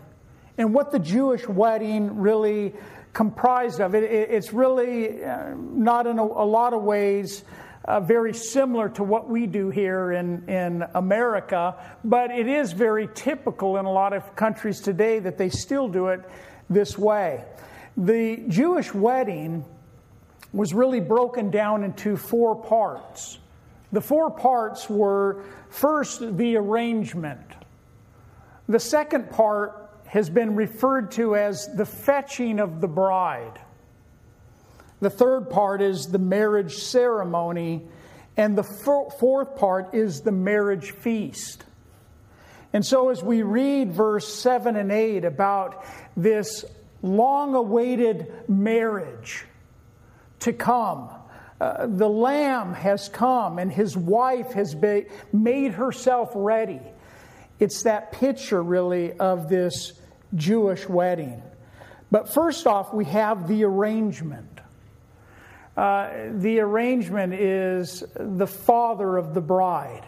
and 0.58 0.74
what 0.74 0.92
the 0.92 1.00
Jewish 1.00 1.48
wedding 1.48 2.20
really 2.20 2.74
comprised 3.14 3.82
of. 3.82 3.96
It, 3.96 4.04
it's 4.04 4.54
really 4.54 5.24
uh, 5.24 5.54
not 5.56 6.08
in 6.08 6.20
a, 6.20 6.24
a, 6.24 6.46
lot 6.46 6.74
of 6.74 6.84
ways 6.84 7.44
uh, 7.90 8.00
very 8.00 8.36
similar 8.36 8.88
to 8.88 9.04
what 9.04 9.28
we 9.28 9.48
do 9.48 9.72
here 9.72 10.12
in, 10.12 10.48
in 10.48 10.86
America, 10.94 11.76
but 12.04 12.30
it 12.30 12.48
is 12.48 12.72
very 12.72 13.10
typical 13.16 13.78
in 13.78 13.86
a 13.86 13.92
lot 13.92 14.14
of 14.14 14.36
countries 14.36 14.80
today 14.80 15.18
that 15.18 15.40
they 15.40 15.50
still 15.50 15.88
do 15.88 16.10
it 16.10 16.22
this 16.70 17.00
way. 17.00 17.44
The 17.98 18.44
Jewish 18.48 18.94
wedding 18.94 19.66
was 20.54 20.72
really 20.72 21.00
broken 21.00 21.50
down 21.50 21.84
into 21.84 22.16
four 22.16 22.56
parts. 22.56 23.40
The 23.92 24.02
four 24.02 24.30
parts 24.30 24.88
were 24.88 25.44
first, 25.70 26.38
the 26.38 26.58
arrangement. 26.58 27.42
The 28.68 28.80
second 28.80 29.32
part 29.32 29.90
has 30.06 30.30
been 30.30 30.56
referred 30.56 31.10
to 31.14 31.36
as 31.36 31.68
the 31.76 31.88
fetching 31.88 32.60
of 32.60 32.82
the 32.82 32.88
bride. 32.88 33.60
The 35.02 35.10
third 35.10 35.50
part 35.50 35.82
is 35.82 36.08
the 36.08 36.20
marriage 36.20 36.76
ceremony. 36.76 37.88
And 38.38 38.58
the 38.58 38.64
fourth 38.64 39.56
part 39.56 39.94
is 39.94 40.22
the 40.22 40.32
marriage 40.32 40.92
feast. 40.92 41.64
And 42.72 42.86
so, 42.86 43.10
as 43.10 43.24
we 43.24 43.42
read 43.42 43.92
verse 43.92 44.32
7 44.32 44.76
and 44.76 44.92
8 44.92 45.26
about 45.26 45.84
this 46.16 46.64
long 47.02 47.56
awaited 47.56 48.32
marriage, 48.48 49.46
to 50.40 50.54
come. 50.54 51.10
Uh, 51.60 51.88
the 51.88 52.08
Lamb 52.08 52.74
has 52.74 53.10
come 53.10 53.60
and 53.60 53.72
his 53.72 53.96
wife 53.96 54.54
has 54.54 54.74
be, 54.74 55.06
made 55.34 55.74
herself 55.74 56.32
ready. 56.34 56.80
It's 57.60 57.84
that 57.84 58.14
picture, 58.14 58.64
really, 58.64 59.14
of 59.14 59.50
this 59.50 59.94
Jewish 60.36 60.88
wedding. 60.88 61.42
But 62.12 62.34
first 62.34 62.66
off, 62.66 62.94
we 62.94 63.06
have 63.06 63.48
the 63.48 63.66
arrangement. 63.66 64.59
Uh, 65.78 66.30
the 66.34 66.60
arrangement 66.60 67.34
is 67.34 68.04
the 68.16 68.48
father 68.48 69.18
of 69.18 69.34
the 69.34 69.42
bride. 69.42 70.06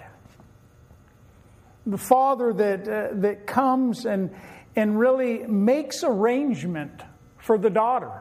The 1.85 1.97
father 1.97 2.53
that, 2.53 2.87
uh, 2.87 3.07
that 3.21 3.47
comes 3.47 4.05
and, 4.05 4.35
and 4.75 4.99
really 4.99 5.39
makes 5.47 6.03
arrangement 6.03 7.01
for 7.37 7.57
the 7.57 7.69
daughter. 7.69 8.11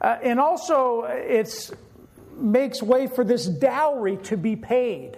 Uh, 0.00 0.18
and 0.22 0.38
also, 0.38 1.04
it 1.04 1.70
makes 2.36 2.82
way 2.82 3.06
for 3.06 3.24
this 3.24 3.46
dowry 3.46 4.18
to 4.18 4.36
be 4.36 4.56
paid 4.56 5.16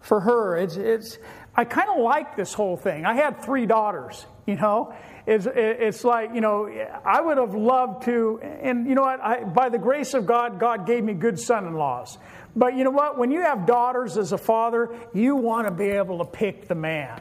for 0.00 0.20
her. 0.20 0.56
It's, 0.56 0.76
it's, 0.76 1.18
I 1.54 1.64
kind 1.64 1.88
of 1.88 2.00
like 2.02 2.36
this 2.36 2.52
whole 2.52 2.76
thing. 2.76 3.06
I 3.06 3.14
had 3.14 3.42
three 3.42 3.66
daughters, 3.66 4.26
you 4.52 4.56
know. 4.56 4.94
It's, 5.26 5.46
it's 5.46 6.04
like, 6.04 6.34
you 6.34 6.40
know, 6.40 6.68
I 7.04 7.20
would 7.20 7.36
have 7.36 7.54
loved 7.54 8.04
to, 8.04 8.40
and 8.42 8.88
you 8.88 8.94
know 8.94 9.02
what? 9.02 9.20
I, 9.20 9.44
by 9.44 9.68
the 9.68 9.78
grace 9.78 10.14
of 10.14 10.24
God, 10.24 10.58
God 10.58 10.86
gave 10.86 11.04
me 11.04 11.12
good 11.12 11.38
son 11.38 11.66
in 11.66 11.74
laws. 11.74 12.16
But 12.56 12.74
you 12.74 12.82
know 12.82 12.90
what? 12.90 13.18
When 13.18 13.30
you 13.30 13.42
have 13.42 13.66
daughters 13.66 14.16
as 14.16 14.32
a 14.32 14.38
father, 14.38 14.88
you 15.12 15.36
want 15.36 15.68
to 15.68 15.74
be 15.74 15.90
able 15.90 16.18
to 16.18 16.24
pick 16.24 16.66
the 16.66 16.74
man. 16.74 17.20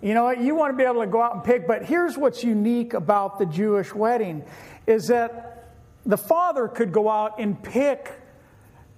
You 0.00 0.14
know 0.14 0.24
what? 0.24 0.40
You 0.40 0.54
want 0.54 0.72
to 0.72 0.76
be 0.78 0.84
able 0.84 1.02
to 1.02 1.06
go 1.06 1.20
out 1.20 1.34
and 1.34 1.44
pick. 1.44 1.66
But 1.66 1.84
here's 1.84 2.16
what's 2.16 2.42
unique 2.42 2.94
about 2.94 3.38
the 3.38 3.44
Jewish 3.44 3.94
wedding 3.94 4.42
is 4.86 5.08
that 5.08 5.74
the 6.06 6.16
father 6.16 6.68
could 6.68 6.90
go 6.90 7.10
out 7.10 7.38
and 7.38 7.62
pick 7.62 8.10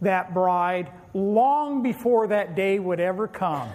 that 0.00 0.32
bride 0.32 0.92
long 1.12 1.82
before 1.82 2.28
that 2.28 2.54
day 2.54 2.78
would 2.78 3.00
ever 3.00 3.26
come. 3.26 3.68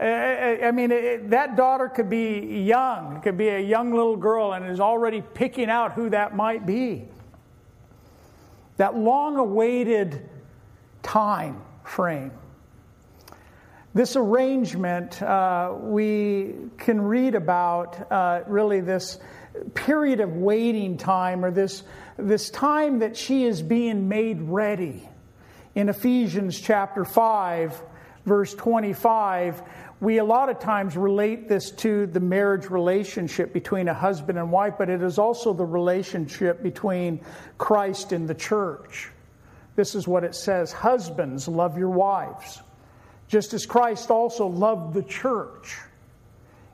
Eh, 0.00 0.04
eh, 0.06 0.58
eh, 0.60 0.68
I 0.68 0.70
mean, 0.70 0.90
that 1.30 1.56
daughter 1.56 1.88
could 1.88 2.08
be 2.08 2.62
young, 2.62 3.20
could 3.20 3.36
be 3.36 3.48
a 3.48 3.58
young 3.58 3.92
little 3.92 4.16
girl, 4.16 4.52
and 4.52 4.66
is 4.66 4.78
already 4.78 5.22
picking 5.22 5.68
out 5.68 5.92
who 5.92 6.10
that 6.10 6.36
might 6.36 6.64
be. 6.64 7.08
That 8.76 8.96
long 8.96 9.36
awaited 9.36 10.28
time 11.02 11.60
frame. 11.82 12.30
This 13.92 14.14
arrangement, 14.14 15.20
uh, 15.20 15.74
we 15.80 16.54
can 16.76 17.00
read 17.00 17.34
about 17.34 18.12
uh, 18.12 18.42
really 18.46 18.80
this 18.80 19.18
period 19.74 20.20
of 20.20 20.36
waiting 20.36 20.96
time 20.96 21.44
or 21.44 21.50
this, 21.50 21.82
this 22.16 22.50
time 22.50 23.00
that 23.00 23.16
she 23.16 23.44
is 23.44 23.62
being 23.62 24.08
made 24.08 24.40
ready. 24.42 25.08
In 25.74 25.88
Ephesians 25.88 26.60
chapter 26.60 27.04
5, 27.04 27.82
verse 28.24 28.54
25, 28.54 29.62
we 30.00 30.18
a 30.18 30.24
lot 30.24 30.48
of 30.48 30.58
times 30.60 30.96
relate 30.96 31.48
this 31.48 31.70
to 31.72 32.06
the 32.06 32.20
marriage 32.20 32.70
relationship 32.70 33.52
between 33.52 33.88
a 33.88 33.94
husband 33.94 34.38
and 34.38 34.52
wife, 34.52 34.74
but 34.78 34.88
it 34.88 35.02
is 35.02 35.18
also 35.18 35.52
the 35.52 35.64
relationship 35.64 36.62
between 36.62 37.20
Christ 37.56 38.12
and 38.12 38.28
the 38.28 38.34
church. 38.34 39.10
This 39.74 39.94
is 39.94 40.06
what 40.06 40.24
it 40.24 40.34
says 40.34 40.72
Husbands, 40.72 41.48
love 41.48 41.76
your 41.78 41.90
wives, 41.90 42.60
just 43.28 43.54
as 43.54 43.66
Christ 43.66 44.10
also 44.10 44.46
loved 44.46 44.94
the 44.94 45.02
church 45.02 45.76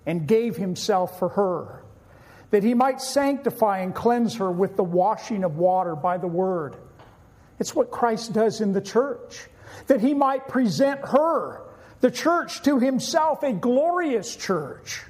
and 0.06 0.26
gave 0.26 0.56
himself 0.56 1.18
for 1.18 1.30
her 1.30 1.84
that 2.54 2.62
he 2.62 2.72
might 2.72 3.00
sanctify 3.00 3.80
and 3.80 3.92
cleanse 3.92 4.36
her 4.36 4.48
with 4.48 4.76
the 4.76 4.84
washing 4.84 5.42
of 5.42 5.56
water 5.56 5.96
by 5.96 6.16
the 6.16 6.28
word. 6.28 6.76
It's 7.58 7.74
what 7.74 7.90
Christ 7.90 8.32
does 8.32 8.60
in 8.60 8.72
the 8.72 8.80
church, 8.80 9.48
that 9.88 10.00
he 10.00 10.14
might 10.14 10.46
present 10.46 11.00
her, 11.00 11.62
the 12.04 12.10
church, 12.10 12.60
to 12.60 12.78
himself, 12.78 13.42
a 13.42 13.54
glorious 13.54 14.36
church, 14.36 15.00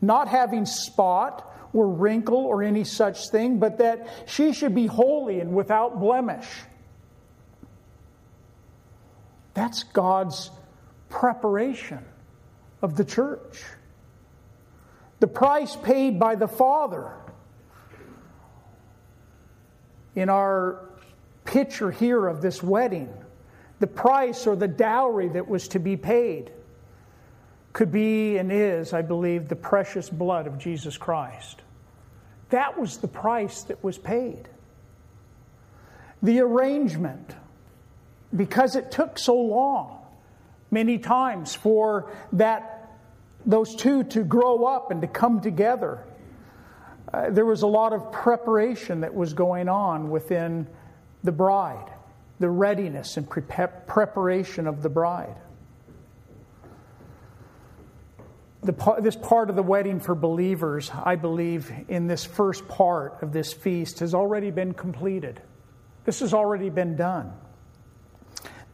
not 0.00 0.26
having 0.26 0.64
spot 0.64 1.54
or 1.74 1.86
wrinkle 1.86 2.46
or 2.46 2.62
any 2.62 2.82
such 2.82 3.28
thing, 3.28 3.58
but 3.58 3.76
that 3.76 4.08
she 4.24 4.54
should 4.54 4.74
be 4.74 4.86
holy 4.86 5.40
and 5.40 5.54
without 5.54 6.00
blemish. 6.00 6.48
That's 9.52 9.82
God's 9.82 10.50
preparation 11.10 12.02
of 12.80 12.96
the 12.96 13.04
church 13.04 13.62
the 15.20 15.26
price 15.26 15.76
paid 15.76 16.18
by 16.18 16.36
the 16.36 16.48
Father. 16.48 17.12
In 20.14 20.30
our 20.30 20.88
picture 21.44 21.90
here 21.90 22.26
of 22.26 22.40
this 22.40 22.62
wedding, 22.62 23.12
the 23.84 23.88
price 23.88 24.46
or 24.46 24.56
the 24.56 24.66
dowry 24.66 25.28
that 25.28 25.46
was 25.46 25.68
to 25.68 25.78
be 25.78 25.94
paid 25.94 26.50
could 27.74 27.92
be 27.92 28.38
and 28.38 28.50
is, 28.50 28.94
I 28.94 29.02
believe, 29.02 29.46
the 29.46 29.56
precious 29.56 30.08
blood 30.08 30.46
of 30.46 30.56
Jesus 30.56 30.96
Christ. 30.96 31.60
That 32.48 32.80
was 32.80 32.96
the 32.96 33.08
price 33.08 33.64
that 33.64 33.84
was 33.84 33.98
paid. 33.98 34.48
The 36.22 36.40
arrangement, 36.40 37.34
because 38.34 38.74
it 38.74 38.90
took 38.90 39.18
so 39.18 39.36
long, 39.36 40.00
many 40.70 40.96
times 40.96 41.54
for 41.54 42.10
that 42.32 42.90
those 43.44 43.76
two 43.76 44.02
to 44.04 44.24
grow 44.24 44.64
up 44.64 44.92
and 44.92 45.02
to 45.02 45.08
come 45.08 45.42
together. 45.42 46.02
Uh, 47.12 47.28
there 47.28 47.44
was 47.44 47.60
a 47.60 47.66
lot 47.66 47.92
of 47.92 48.10
preparation 48.10 49.02
that 49.02 49.14
was 49.14 49.34
going 49.34 49.68
on 49.68 50.08
within 50.08 50.66
the 51.22 51.32
bride, 51.32 51.90
the 52.38 52.48
readiness 52.48 53.16
and 53.16 53.28
pre- 53.28 53.42
preparation 53.42 54.66
of 54.66 54.82
the 54.82 54.88
bride. 54.88 55.36
The, 58.62 58.72
this 59.02 59.16
part 59.16 59.50
of 59.50 59.56
the 59.56 59.62
wedding 59.62 60.00
for 60.00 60.14
believers, 60.14 60.90
I 60.90 61.16
believe, 61.16 61.70
in 61.88 62.06
this 62.06 62.24
first 62.24 62.66
part 62.66 63.22
of 63.22 63.32
this 63.32 63.52
feast 63.52 64.00
has 64.00 64.14
already 64.14 64.50
been 64.50 64.72
completed. 64.72 65.40
This 66.04 66.20
has 66.20 66.32
already 66.32 66.70
been 66.70 66.96
done. 66.96 67.32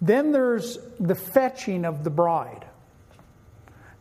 Then 0.01 0.33
there's 0.33 0.79
the 0.99 1.15
fetching 1.15 1.85
of 1.85 2.05
the 2.05 2.11
bride. 2.11 2.65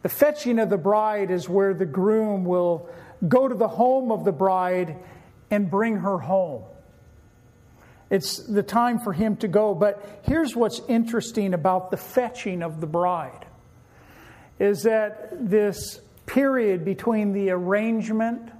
The 0.01 0.09
fetching 0.09 0.59
of 0.59 0.69
the 0.69 0.77
bride 0.77 1.31
is 1.31 1.49
where 1.49 1.73
the 1.73 1.85
groom 1.85 2.45
will 2.45 2.89
go 3.27 3.47
to 3.47 3.55
the 3.55 3.67
home 3.67 4.11
of 4.11 4.23
the 4.23 4.31
bride 4.31 4.95
and 5.51 5.69
bring 5.69 5.97
her 5.97 6.17
home. 6.17 6.63
It's 8.09 8.37
the 8.37 8.63
time 8.63 8.99
for 8.99 9.13
him 9.13 9.37
to 9.37 9.47
go. 9.47 9.75
But 9.75 10.21
here's 10.23 10.55
what's 10.55 10.81
interesting 10.87 11.53
about 11.53 11.91
the 11.91 11.97
fetching 11.97 12.63
of 12.63 12.81
the 12.81 12.87
bride 12.87 13.45
is 14.59 14.83
that 14.83 15.49
this 15.49 16.01
period 16.25 16.83
between 16.83 17.33
the 17.33 17.49
arrangement 17.49 18.51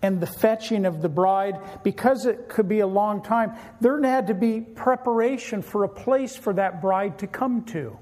and 0.00 0.20
the 0.20 0.26
fetching 0.26 0.86
of 0.86 1.02
the 1.02 1.08
bride, 1.08 1.58
because 1.82 2.24
it 2.24 2.48
could 2.48 2.68
be 2.68 2.80
a 2.80 2.86
long 2.86 3.22
time, 3.22 3.52
there 3.80 4.00
had 4.02 4.28
to 4.28 4.34
be 4.34 4.60
preparation 4.60 5.60
for 5.60 5.84
a 5.84 5.88
place 5.88 6.36
for 6.36 6.52
that 6.52 6.80
bride 6.80 7.18
to 7.18 7.26
come 7.26 7.64
to, 7.64 7.98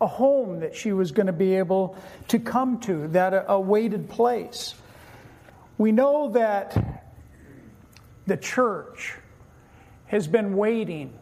a 0.00 0.06
home 0.06 0.60
that 0.60 0.76
she 0.76 0.92
was 0.92 1.10
going 1.10 1.26
to 1.26 1.32
be 1.32 1.56
able 1.56 1.96
to 2.28 2.38
come 2.38 2.78
to, 2.80 3.08
that 3.08 3.46
awaited 3.48 4.08
place. 4.08 4.74
We 5.78 5.90
know 5.90 6.30
that 6.32 7.04
the 8.26 8.36
church 8.36 9.14
has 10.08 10.26
been 10.26 10.56
waiting 10.56 11.12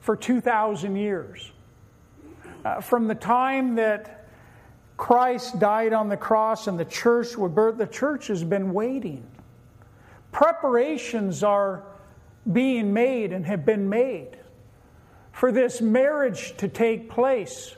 for 0.00 0.16
2,000 0.16 0.96
years. 0.96 1.52
Uh, 2.64 2.80
from 2.80 3.06
the 3.06 3.14
time 3.14 3.76
that 3.76 4.26
Christ 4.96 5.58
died 5.60 5.92
on 5.92 6.08
the 6.08 6.16
cross 6.16 6.66
and 6.66 6.78
the 6.78 6.84
church 6.84 7.36
was 7.36 7.52
birthed, 7.52 7.78
the 7.78 7.86
church 7.86 8.28
has 8.28 8.42
been 8.42 8.72
waiting. 8.72 9.24
Preparations 10.32 11.42
are 11.42 11.84
being 12.50 12.92
made 12.92 13.32
and 13.32 13.46
have 13.46 13.64
been 13.64 13.88
made 13.88 14.38
for 15.32 15.52
this 15.52 15.80
marriage 15.80 16.56
to 16.56 16.68
take 16.68 17.08
place. 17.08 17.76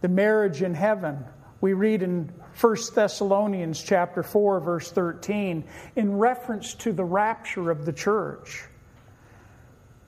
The 0.00 0.08
marriage 0.08 0.62
in 0.62 0.74
heaven. 0.74 1.24
We 1.60 1.72
read 1.72 2.02
in 2.02 2.32
1 2.60 2.76
Thessalonians 2.92 3.80
chapter 3.80 4.22
4 4.22 4.60
verse 4.60 4.90
13 4.90 5.64
in 5.94 6.18
reference 6.18 6.74
to 6.74 6.92
the 6.92 7.04
rapture 7.04 7.70
of 7.70 7.84
the 7.84 7.92
church. 7.92 8.64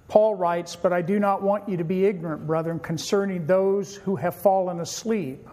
Paul 0.08 0.34
writes, 0.34 0.74
But 0.74 0.92
I 0.92 1.02
do 1.02 1.20
not 1.20 1.42
want 1.42 1.68
you 1.68 1.76
to 1.76 1.84
be 1.84 2.04
ignorant, 2.04 2.48
brethren, 2.48 2.80
concerning 2.80 3.46
those 3.46 3.94
who 3.94 4.16
have 4.16 4.34
fallen 4.34 4.80
asleep, 4.80 5.48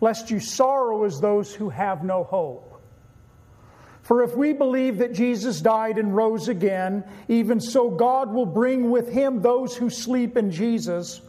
lest 0.00 0.30
you 0.30 0.40
sorrow 0.40 1.04
as 1.04 1.20
those 1.20 1.54
who 1.54 1.68
have 1.68 2.02
no 2.02 2.24
hope. 2.24 2.80
For 4.02 4.22
if 4.22 4.34
we 4.34 4.54
believe 4.54 4.98
that 4.98 5.12
Jesus 5.12 5.60
died 5.60 5.98
and 5.98 6.16
rose 6.16 6.48
again, 6.48 7.04
even 7.28 7.60
so 7.60 7.90
God 7.90 8.32
will 8.32 8.46
bring 8.46 8.90
with 8.90 9.12
him 9.12 9.42
those 9.42 9.76
who 9.76 9.90
sleep 9.90 10.38
in 10.38 10.50
Jesus. 10.50 11.20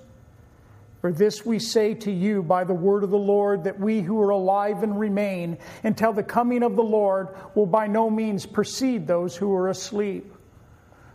For 1.01 1.11
this 1.11 1.43
we 1.43 1.57
say 1.57 1.95
to 1.95 2.11
you 2.11 2.43
by 2.43 2.63
the 2.63 2.75
word 2.75 3.03
of 3.03 3.09
the 3.09 3.17
Lord, 3.17 3.63
that 3.63 3.79
we 3.79 4.01
who 4.01 4.21
are 4.21 4.29
alive 4.29 4.83
and 4.83 4.99
remain 4.99 5.57
until 5.83 6.13
the 6.13 6.21
coming 6.21 6.61
of 6.61 6.75
the 6.75 6.83
Lord 6.83 7.29
will 7.55 7.65
by 7.65 7.87
no 7.87 8.09
means 8.11 8.45
precede 8.45 9.07
those 9.07 9.35
who 9.35 9.51
are 9.55 9.67
asleep. 9.67 10.31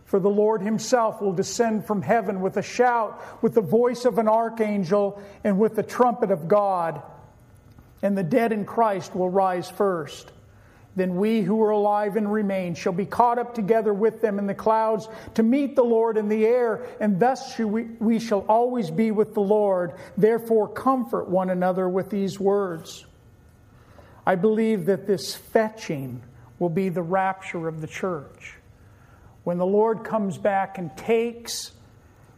For 0.03 0.19
the 0.19 0.29
Lord 0.29 0.61
himself 0.61 1.21
will 1.21 1.33
descend 1.33 1.85
from 1.85 2.01
heaven 2.01 2.41
with 2.41 2.57
a 2.57 2.61
shout, 2.61 3.41
with 3.41 3.53
the 3.53 3.61
voice 3.61 4.03
of 4.03 4.17
an 4.17 4.27
archangel, 4.27 5.21
and 5.45 5.57
with 5.57 5.75
the 5.75 5.83
trumpet 5.83 6.31
of 6.31 6.49
God. 6.49 7.01
And 8.01 8.17
the 8.17 8.23
dead 8.23 8.51
in 8.51 8.65
Christ 8.65 9.15
will 9.15 9.29
rise 9.29 9.69
first. 9.69 10.31
Then 10.97 11.15
we 11.15 11.43
who 11.43 11.61
are 11.61 11.69
alive 11.69 12.15
and 12.15 12.33
remain 12.33 12.73
shall 12.73 12.91
be 12.91 13.05
caught 13.05 13.37
up 13.37 13.53
together 13.53 13.93
with 13.93 14.19
them 14.19 14.39
in 14.39 14.47
the 14.47 14.55
clouds 14.55 15.07
to 15.35 15.43
meet 15.43 15.75
the 15.75 15.83
Lord 15.83 16.17
in 16.17 16.27
the 16.27 16.43
air, 16.43 16.87
and 16.99 17.19
thus 17.19 17.55
we 17.59 18.17
shall 18.17 18.43
always 18.49 18.89
be 18.89 19.11
with 19.11 19.35
the 19.35 19.41
Lord. 19.41 19.93
Therefore, 20.17 20.67
comfort 20.67 21.29
one 21.29 21.51
another 21.51 21.87
with 21.87 22.09
these 22.09 22.39
words. 22.39 23.05
I 24.25 24.33
believe 24.33 24.87
that 24.87 25.05
this 25.05 25.35
fetching 25.35 26.23
will 26.57 26.69
be 26.69 26.89
the 26.89 27.03
rapture 27.03 27.67
of 27.67 27.79
the 27.79 27.87
church 27.87 28.55
when 29.43 29.59
the 29.59 29.67
Lord 29.67 30.03
comes 30.03 30.39
back 30.39 30.79
and 30.79 30.97
takes 30.97 31.73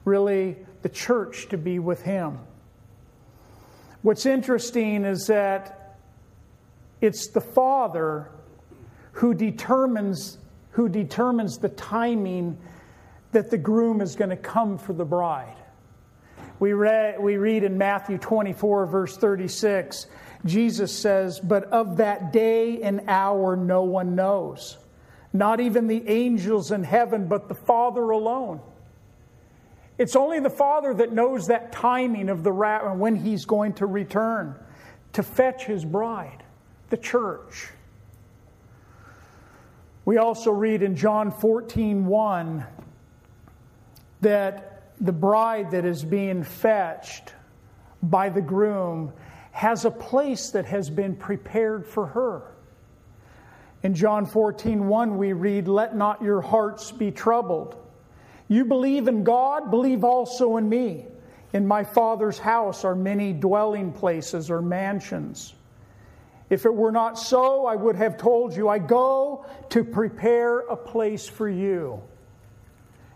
really 0.03 0.57
the 0.81 0.89
church 0.89 1.47
to 1.51 1.57
be 1.57 1.79
with 1.79 2.01
Him. 2.01 2.39
What's 4.01 4.25
interesting 4.25 5.05
is 5.05 5.27
that 5.27 5.95
it's 6.99 7.27
the 7.27 7.39
Father 7.39 8.29
who 9.13 9.33
determines, 9.33 10.37
who 10.71 10.89
determines 10.89 11.57
the 11.57 11.69
timing 11.69 12.57
that 13.31 13.51
the 13.51 13.57
groom 13.57 14.01
is 14.01 14.15
going 14.15 14.29
to 14.29 14.37
come 14.37 14.77
for 14.77 14.93
the 14.93 15.05
bride. 15.05 15.55
We, 16.59 16.73
read, 16.73 17.21
we 17.21 17.37
read 17.37 17.63
in 17.63 17.77
Matthew 17.77 18.17
24, 18.17 18.85
verse 18.87 19.17
36, 19.17 20.07
Jesus 20.45 20.91
says, 20.97 21.39
But 21.39 21.65
of 21.65 21.97
that 21.97 22.33
day 22.33 22.81
and 22.81 23.01
hour 23.07 23.55
no 23.55 23.83
one 23.83 24.15
knows 24.15 24.77
not 25.33 25.59
even 25.59 25.87
the 25.87 26.07
angels 26.07 26.71
in 26.71 26.83
heaven, 26.83 27.27
but 27.27 27.47
the 27.47 27.55
Father 27.55 28.09
alone. 28.09 28.61
It's 29.97 30.15
only 30.15 30.39
the 30.39 30.49
Father 30.49 30.93
that 30.95 31.11
knows 31.11 31.47
that 31.47 31.71
timing 31.71 32.29
of 32.29 32.43
the 32.43 32.51
when 32.51 33.15
He's 33.15 33.45
going 33.45 33.73
to 33.73 33.85
return 33.85 34.55
to 35.13 35.23
fetch 35.23 35.65
His 35.65 35.85
bride, 35.85 36.43
the 36.89 36.97
church. 36.97 37.69
We 40.09 40.17
also 40.17 40.49
read 40.49 40.81
in 40.81 40.95
John 40.95 41.29
14 41.29 42.07
1 42.07 42.65
that 44.21 44.81
the 44.99 45.11
bride 45.11 45.69
that 45.69 45.85
is 45.85 46.03
being 46.03 46.43
fetched 46.43 47.35
by 48.01 48.29
the 48.29 48.41
groom 48.41 49.13
has 49.51 49.85
a 49.85 49.91
place 49.91 50.49
that 50.49 50.65
has 50.65 50.89
been 50.89 51.15
prepared 51.15 51.85
for 51.85 52.07
her. 52.07 52.41
In 53.83 53.93
John 53.93 54.25
14, 54.25 54.87
1, 54.87 55.15
we 55.15 55.33
read, 55.33 55.67
Let 55.67 55.95
not 55.95 56.23
your 56.23 56.41
hearts 56.41 56.91
be 56.91 57.11
troubled. 57.11 57.75
You 58.47 58.65
believe 58.65 59.07
in 59.07 59.23
God, 59.23 59.69
believe 59.69 60.03
also 60.03 60.57
in 60.57 60.67
me. 60.67 61.05
In 61.53 61.67
my 61.67 61.83
Father's 61.83 62.39
house 62.39 62.83
are 62.83 62.95
many 62.95 63.31
dwelling 63.31 63.93
places 63.93 64.49
or 64.49 64.59
mansions. 64.59 65.53
If 66.49 66.65
it 66.65 66.73
were 66.73 66.91
not 66.91 67.19
so, 67.19 67.65
I 67.65 67.75
would 67.75 67.95
have 67.95 68.17
told 68.17 68.55
you, 68.55 68.69
I 68.69 68.79
go 68.79 69.45
to 69.69 69.83
prepare 69.83 70.59
a 70.59 70.75
place 70.75 71.27
for 71.27 71.47
you. 71.47 72.01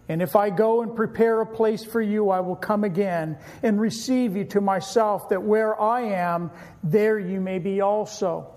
And 0.10 0.22
if 0.22 0.36
I 0.36 0.50
go 0.50 0.82
and 0.82 0.96
prepare 0.96 1.42
a 1.42 1.46
place 1.46 1.84
for 1.84 2.02
you, 2.02 2.30
I 2.30 2.42
will 2.42 2.56
come 2.56 2.84
again 2.84 3.38
and 3.64 3.80
receive 3.80 4.36
you 4.36 4.44
to 4.46 4.62
myself, 4.62 5.30
that 5.30 5.42
where 5.42 5.80
I 5.80 6.02
am, 6.02 6.52
there 6.84 7.18
you 7.18 7.40
may 7.40 7.58
be 7.58 7.82
also. 7.82 8.48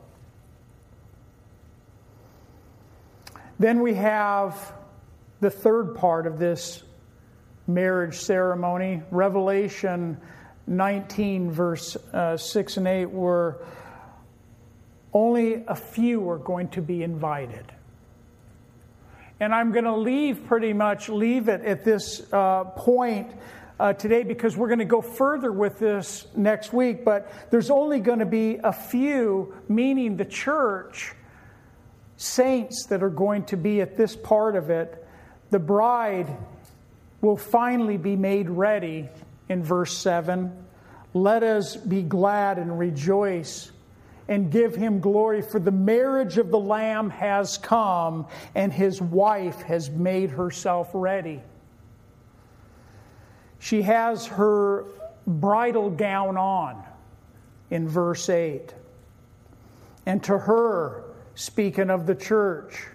Then 3.59 3.81
we 3.81 3.95
have 3.95 4.75
the 5.41 5.51
third 5.51 5.95
part 5.95 6.27
of 6.27 6.39
this 6.39 6.83
marriage 7.67 8.17
ceremony, 8.17 9.03
Revelation 9.11 10.21
19, 10.67 11.51
verse 11.53 11.97
uh, 12.13 12.37
6 12.37 12.77
and 12.77 12.89
8, 12.89 13.07
where 13.07 13.59
only 15.17 15.65
a 15.67 15.75
few 15.75 16.29
are 16.29 16.37
going 16.37 16.69
to 16.69 16.83
be 16.83 17.03
invited. 17.03 17.65
And 19.41 19.55
I'm 19.55 19.73
going 19.73 19.87
to 19.87 19.97
leave 19.97 20.45
pretty 20.47 20.75
much, 20.75 21.09
leave 21.09 21.49
it 21.49 21.63
at 21.63 21.85
this 21.85 22.31
uh, 22.35 22.65
point 22.65 23.33
uh, 23.81 23.95
today 23.95 24.25
because 24.25 24.59
we're 24.59 24.69
going 24.69 24.81
to 24.81 24.85
go 24.85 25.01
further 25.01 25.51
with 25.51 25.79
this 25.79 26.27
next 26.37 26.75
week. 26.75 27.03
But 27.03 27.33
there's 27.51 27.71
only 27.71 28.01
going 28.01 28.19
to 28.19 28.27
be 28.27 28.59
a 28.63 28.75
few, 28.75 29.55
meaning 29.71 30.19
the 30.19 30.27
church, 30.27 31.15
saints 32.19 32.85
that 32.91 33.03
are 33.03 33.11
going 33.11 33.47
to 33.47 33.57
be 33.57 33.81
at 33.81 33.97
this 33.97 34.15
part 34.15 34.55
of 34.55 34.69
it, 34.69 35.03
the 35.51 35.59
bride 35.59 36.29
will 37.23 37.39
finally 37.39 37.97
be 37.97 38.17
made 38.17 38.51
ready 38.51 39.09
in 39.49 39.63
verse 39.63 39.97
7. 39.97 40.53
Let 41.15 41.43
us 41.43 41.75
be 41.75 42.03
glad 42.03 42.59
and 42.59 42.79
rejoice 42.79 43.71
and 44.29 44.51
give 44.51 44.75
him 44.75 45.01
glory, 45.01 45.43
for 45.43 45.59
the 45.59 45.71
marriage 45.71 46.39
of 46.39 46.51
the 46.51 46.59
Lamb 46.59 47.11
has 47.11 47.59
come, 47.59 48.27
and 48.55 48.73
his 48.73 49.01
wife 49.01 49.63
has 49.63 49.91
made 49.91 50.31
herself 50.31 50.91
ready. 50.93 51.43
She 53.59 53.83
has 53.83 54.27
her 54.27 54.85
bridal 55.27 55.91
gown 55.91 56.37
on 56.37 56.85
in 57.71 57.89
verse 57.89 58.29
8. 58.29 58.75
And 60.07 60.23
to 60.25 60.39
her, 60.39 61.05
speaking 61.37 61.91
of 61.91 62.07
the 62.07 62.15
church. 62.15 62.89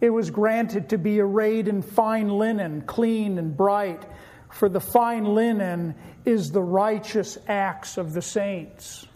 It 0.00 0.10
was 0.10 0.30
granted 0.30 0.88
to 0.88 0.98
be 0.98 1.20
arrayed 1.20 1.68
in 1.68 1.82
fine 1.82 2.28
linen, 2.28 2.82
clean 2.82 3.38
and 3.38 3.56
bright, 3.56 4.02
for 4.50 4.68
the 4.68 4.80
fine 4.80 5.24
linen 5.24 5.94
is 6.24 6.50
the 6.50 6.62
righteous 6.62 7.38
acts 7.46 7.98
of 7.98 8.12
the 8.14 8.22
saints. 8.22 9.06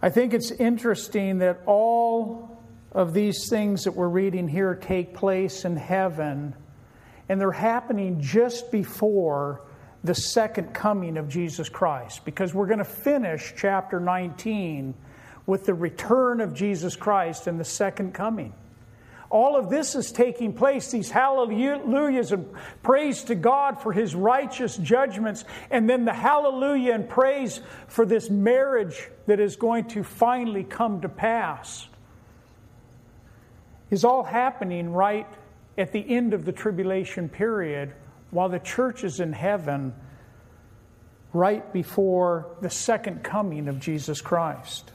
I 0.00 0.10
think 0.10 0.32
it's 0.32 0.50
interesting 0.52 1.38
that 1.38 1.60
all 1.66 2.56
of 2.92 3.14
these 3.14 3.48
things 3.50 3.84
that 3.84 3.92
we're 3.92 4.08
reading 4.08 4.46
here 4.46 4.74
take 4.74 5.12
place 5.14 5.64
in 5.64 5.76
heaven, 5.76 6.54
and 7.28 7.40
they're 7.40 7.50
happening 7.50 8.20
just 8.20 8.70
before 8.70 9.62
the 10.04 10.14
second 10.14 10.72
coming 10.72 11.16
of 11.16 11.28
Jesus 11.28 11.68
Christ, 11.68 12.24
because 12.24 12.54
we're 12.54 12.66
going 12.66 12.78
to 12.78 12.84
finish 12.84 13.52
chapter 13.56 13.98
19 13.98 14.94
with 15.46 15.66
the 15.66 15.74
return 15.74 16.40
of 16.40 16.54
Jesus 16.54 16.94
Christ 16.94 17.46
and 17.46 17.58
the 17.58 17.64
second 17.64 18.14
coming. 18.14 18.54
All 19.30 19.56
of 19.56 19.68
this 19.68 19.94
is 19.94 20.10
taking 20.10 20.54
place, 20.54 20.90
these 20.90 21.10
hallelujahs 21.10 22.32
and 22.32 22.48
praise 22.82 23.24
to 23.24 23.34
God 23.34 23.82
for 23.82 23.92
his 23.92 24.14
righteous 24.14 24.76
judgments, 24.76 25.44
and 25.70 25.88
then 25.88 26.06
the 26.06 26.14
hallelujah 26.14 26.94
and 26.94 27.08
praise 27.08 27.60
for 27.88 28.06
this 28.06 28.30
marriage 28.30 29.08
that 29.26 29.38
is 29.38 29.56
going 29.56 29.88
to 29.88 30.02
finally 30.02 30.64
come 30.64 31.02
to 31.02 31.08
pass 31.10 31.88
is 33.90 34.04
all 34.04 34.22
happening 34.22 34.92
right 34.92 35.28
at 35.76 35.92
the 35.92 36.16
end 36.16 36.34
of 36.34 36.44
the 36.44 36.52
tribulation 36.52 37.28
period 37.28 37.92
while 38.30 38.48
the 38.48 38.58
church 38.58 39.04
is 39.04 39.20
in 39.20 39.32
heaven 39.32 39.94
right 41.32 41.72
before 41.72 42.56
the 42.60 42.70
second 42.70 43.22
coming 43.22 43.68
of 43.68 43.78
Jesus 43.78 44.20
Christ. 44.20 44.90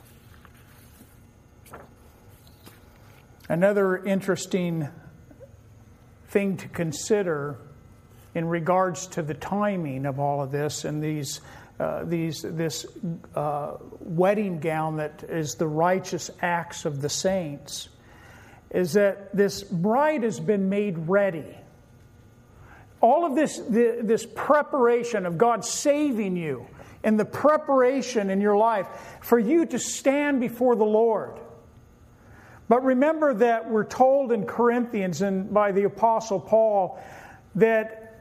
Another 3.49 3.97
interesting 3.97 4.87
thing 6.29 6.57
to 6.57 6.67
consider 6.69 7.57
in 8.33 8.47
regards 8.47 9.07
to 9.07 9.21
the 9.21 9.33
timing 9.33 10.05
of 10.05 10.19
all 10.19 10.41
of 10.41 10.51
this 10.51 10.85
and 10.85 11.03
these, 11.03 11.41
uh, 11.79 12.03
these, 12.05 12.41
this 12.41 12.85
uh, 13.35 13.73
wedding 13.99 14.59
gown 14.59 14.97
that 14.97 15.23
is 15.27 15.55
the 15.55 15.67
righteous 15.67 16.31
acts 16.41 16.85
of 16.85 17.01
the 17.01 17.09
saints 17.09 17.89
is 18.71 18.93
that 18.93 19.35
this 19.35 19.61
bride 19.61 20.23
has 20.23 20.39
been 20.39 20.69
made 20.69 20.97
ready. 21.07 21.57
All 23.01 23.25
of 23.25 23.35
this, 23.35 23.59
this 23.67 24.25
preparation 24.25 25.25
of 25.25 25.37
God 25.37 25.65
saving 25.65 26.37
you 26.37 26.65
and 27.03 27.19
the 27.19 27.25
preparation 27.25 28.29
in 28.29 28.39
your 28.39 28.55
life 28.55 28.87
for 29.21 29.37
you 29.37 29.65
to 29.65 29.77
stand 29.77 30.39
before 30.39 30.75
the 30.75 30.85
Lord. 30.85 31.37
But 32.73 32.85
remember 32.85 33.35
that 33.35 33.69
we're 33.69 33.83
told 33.83 34.31
in 34.31 34.47
Corinthians 34.47 35.21
and 35.21 35.53
by 35.53 35.73
the 35.73 35.83
Apostle 35.83 36.39
Paul 36.39 36.99
that 37.53 38.15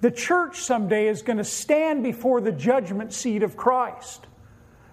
the 0.00 0.10
church 0.10 0.60
someday 0.60 1.08
is 1.08 1.20
going 1.20 1.36
to 1.36 1.44
stand 1.44 2.02
before 2.02 2.40
the 2.40 2.50
judgment 2.50 3.12
seat 3.12 3.42
of 3.42 3.54
Christ. 3.54 4.26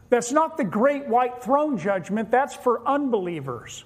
That's 0.09 0.33
not 0.33 0.57
the 0.57 0.65
great 0.65 1.07
white 1.07 1.41
throne 1.41 1.77
judgment, 1.77 2.29
that's 2.29 2.55
for 2.55 2.85
unbelievers. 2.85 3.85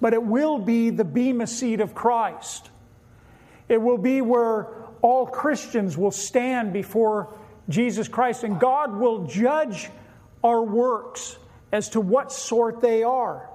But 0.00 0.14
it 0.14 0.22
will 0.22 0.58
be 0.58 0.88
the 0.88 1.04
Bema 1.04 1.46
seat 1.46 1.82
of 1.82 1.94
Christ. 1.94 2.70
It 3.68 3.82
will 3.82 3.98
be 3.98 4.22
where 4.22 4.68
all 5.02 5.26
Christians 5.26 5.98
will 5.98 6.10
stand 6.10 6.72
before 6.72 7.36
Jesus 7.68 8.08
Christ, 8.08 8.44
and 8.44 8.58
God 8.58 8.96
will 8.96 9.26
judge 9.26 9.90
our 10.42 10.62
works 10.62 11.36
as 11.70 11.90
to 11.90 12.00
what 12.00 12.32
sort 12.32 12.80
they 12.80 13.02
are. 13.02 13.49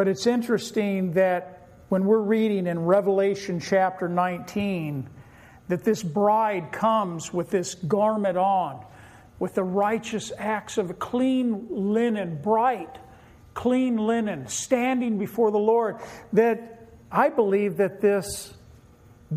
But 0.00 0.08
it's 0.08 0.26
interesting 0.26 1.12
that 1.12 1.68
when 1.90 2.06
we're 2.06 2.22
reading 2.22 2.66
in 2.66 2.86
Revelation 2.86 3.60
chapter 3.60 4.08
19, 4.08 5.06
that 5.68 5.84
this 5.84 6.02
bride 6.02 6.72
comes 6.72 7.34
with 7.34 7.50
this 7.50 7.74
garment 7.74 8.38
on, 8.38 8.82
with 9.38 9.52
the 9.52 9.62
righteous 9.62 10.32
acts 10.38 10.78
of 10.78 10.88
a 10.88 10.94
clean 10.94 11.66
linen, 11.68 12.40
bright, 12.40 12.96
clean 13.52 13.98
linen, 13.98 14.48
standing 14.48 15.18
before 15.18 15.50
the 15.50 15.58
Lord, 15.58 15.98
that 16.32 16.88
I 17.12 17.28
believe 17.28 17.76
that 17.76 18.00
this 18.00 18.54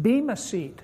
Bema 0.01 0.37
seat, 0.37 0.81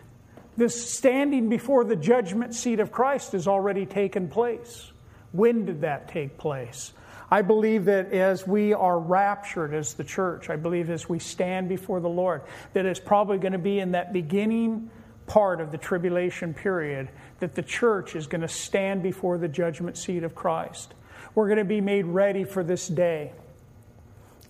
this 0.58 0.92
standing 0.92 1.48
before 1.48 1.86
the 1.86 1.96
judgment 1.96 2.54
seat 2.54 2.82
of 2.82 2.92
Christ 2.92 3.32
has 3.32 3.48
already 3.48 3.86
taken 3.86 4.28
place. 4.28 4.92
When 5.32 5.64
did 5.64 5.80
that 5.80 6.10
take 6.10 6.38
place? 6.38 6.92
I 7.32 7.42
believe 7.42 7.86
that 7.86 8.12
as 8.12 8.48
we 8.48 8.74
are 8.74 9.00
raptured 9.00 9.74
as 9.74 9.94
the 9.94 10.04
church, 10.04 10.50
I 10.50 10.56
believe 10.56 10.90
as 10.90 11.08
we 11.08 11.20
stand 11.20 11.70
before 11.70 12.00
the 12.00 12.10
Lord, 12.10 12.42
that 12.74 12.86
it's 12.86 13.00
probably 13.00 13.38
going 13.38 13.54
to 13.54 13.60
be 13.60 13.80
in 13.80 13.92
that 13.92 14.14
beginning 14.14 14.90
part 15.28 15.62
of 15.62 15.72
the 15.72 15.78
tribulation 15.78 16.54
period 16.54 17.08
that 17.40 17.54
the 17.54 17.62
church 17.62 18.16
is 18.16 18.26
going 18.26 18.42
to 18.42 18.48
stand 18.48 19.04
before 19.04 19.38
the 19.38 19.48
judgment 19.48 19.98
seat 19.98 20.24
of 20.24 20.34
Christ. 20.34 20.96
We're 21.36 21.48
going 21.48 21.60
to 21.60 21.66
be 21.66 21.82
made 21.82 22.06
ready 22.06 22.44
for 22.44 22.64
this 22.64 22.88
day 22.88 23.32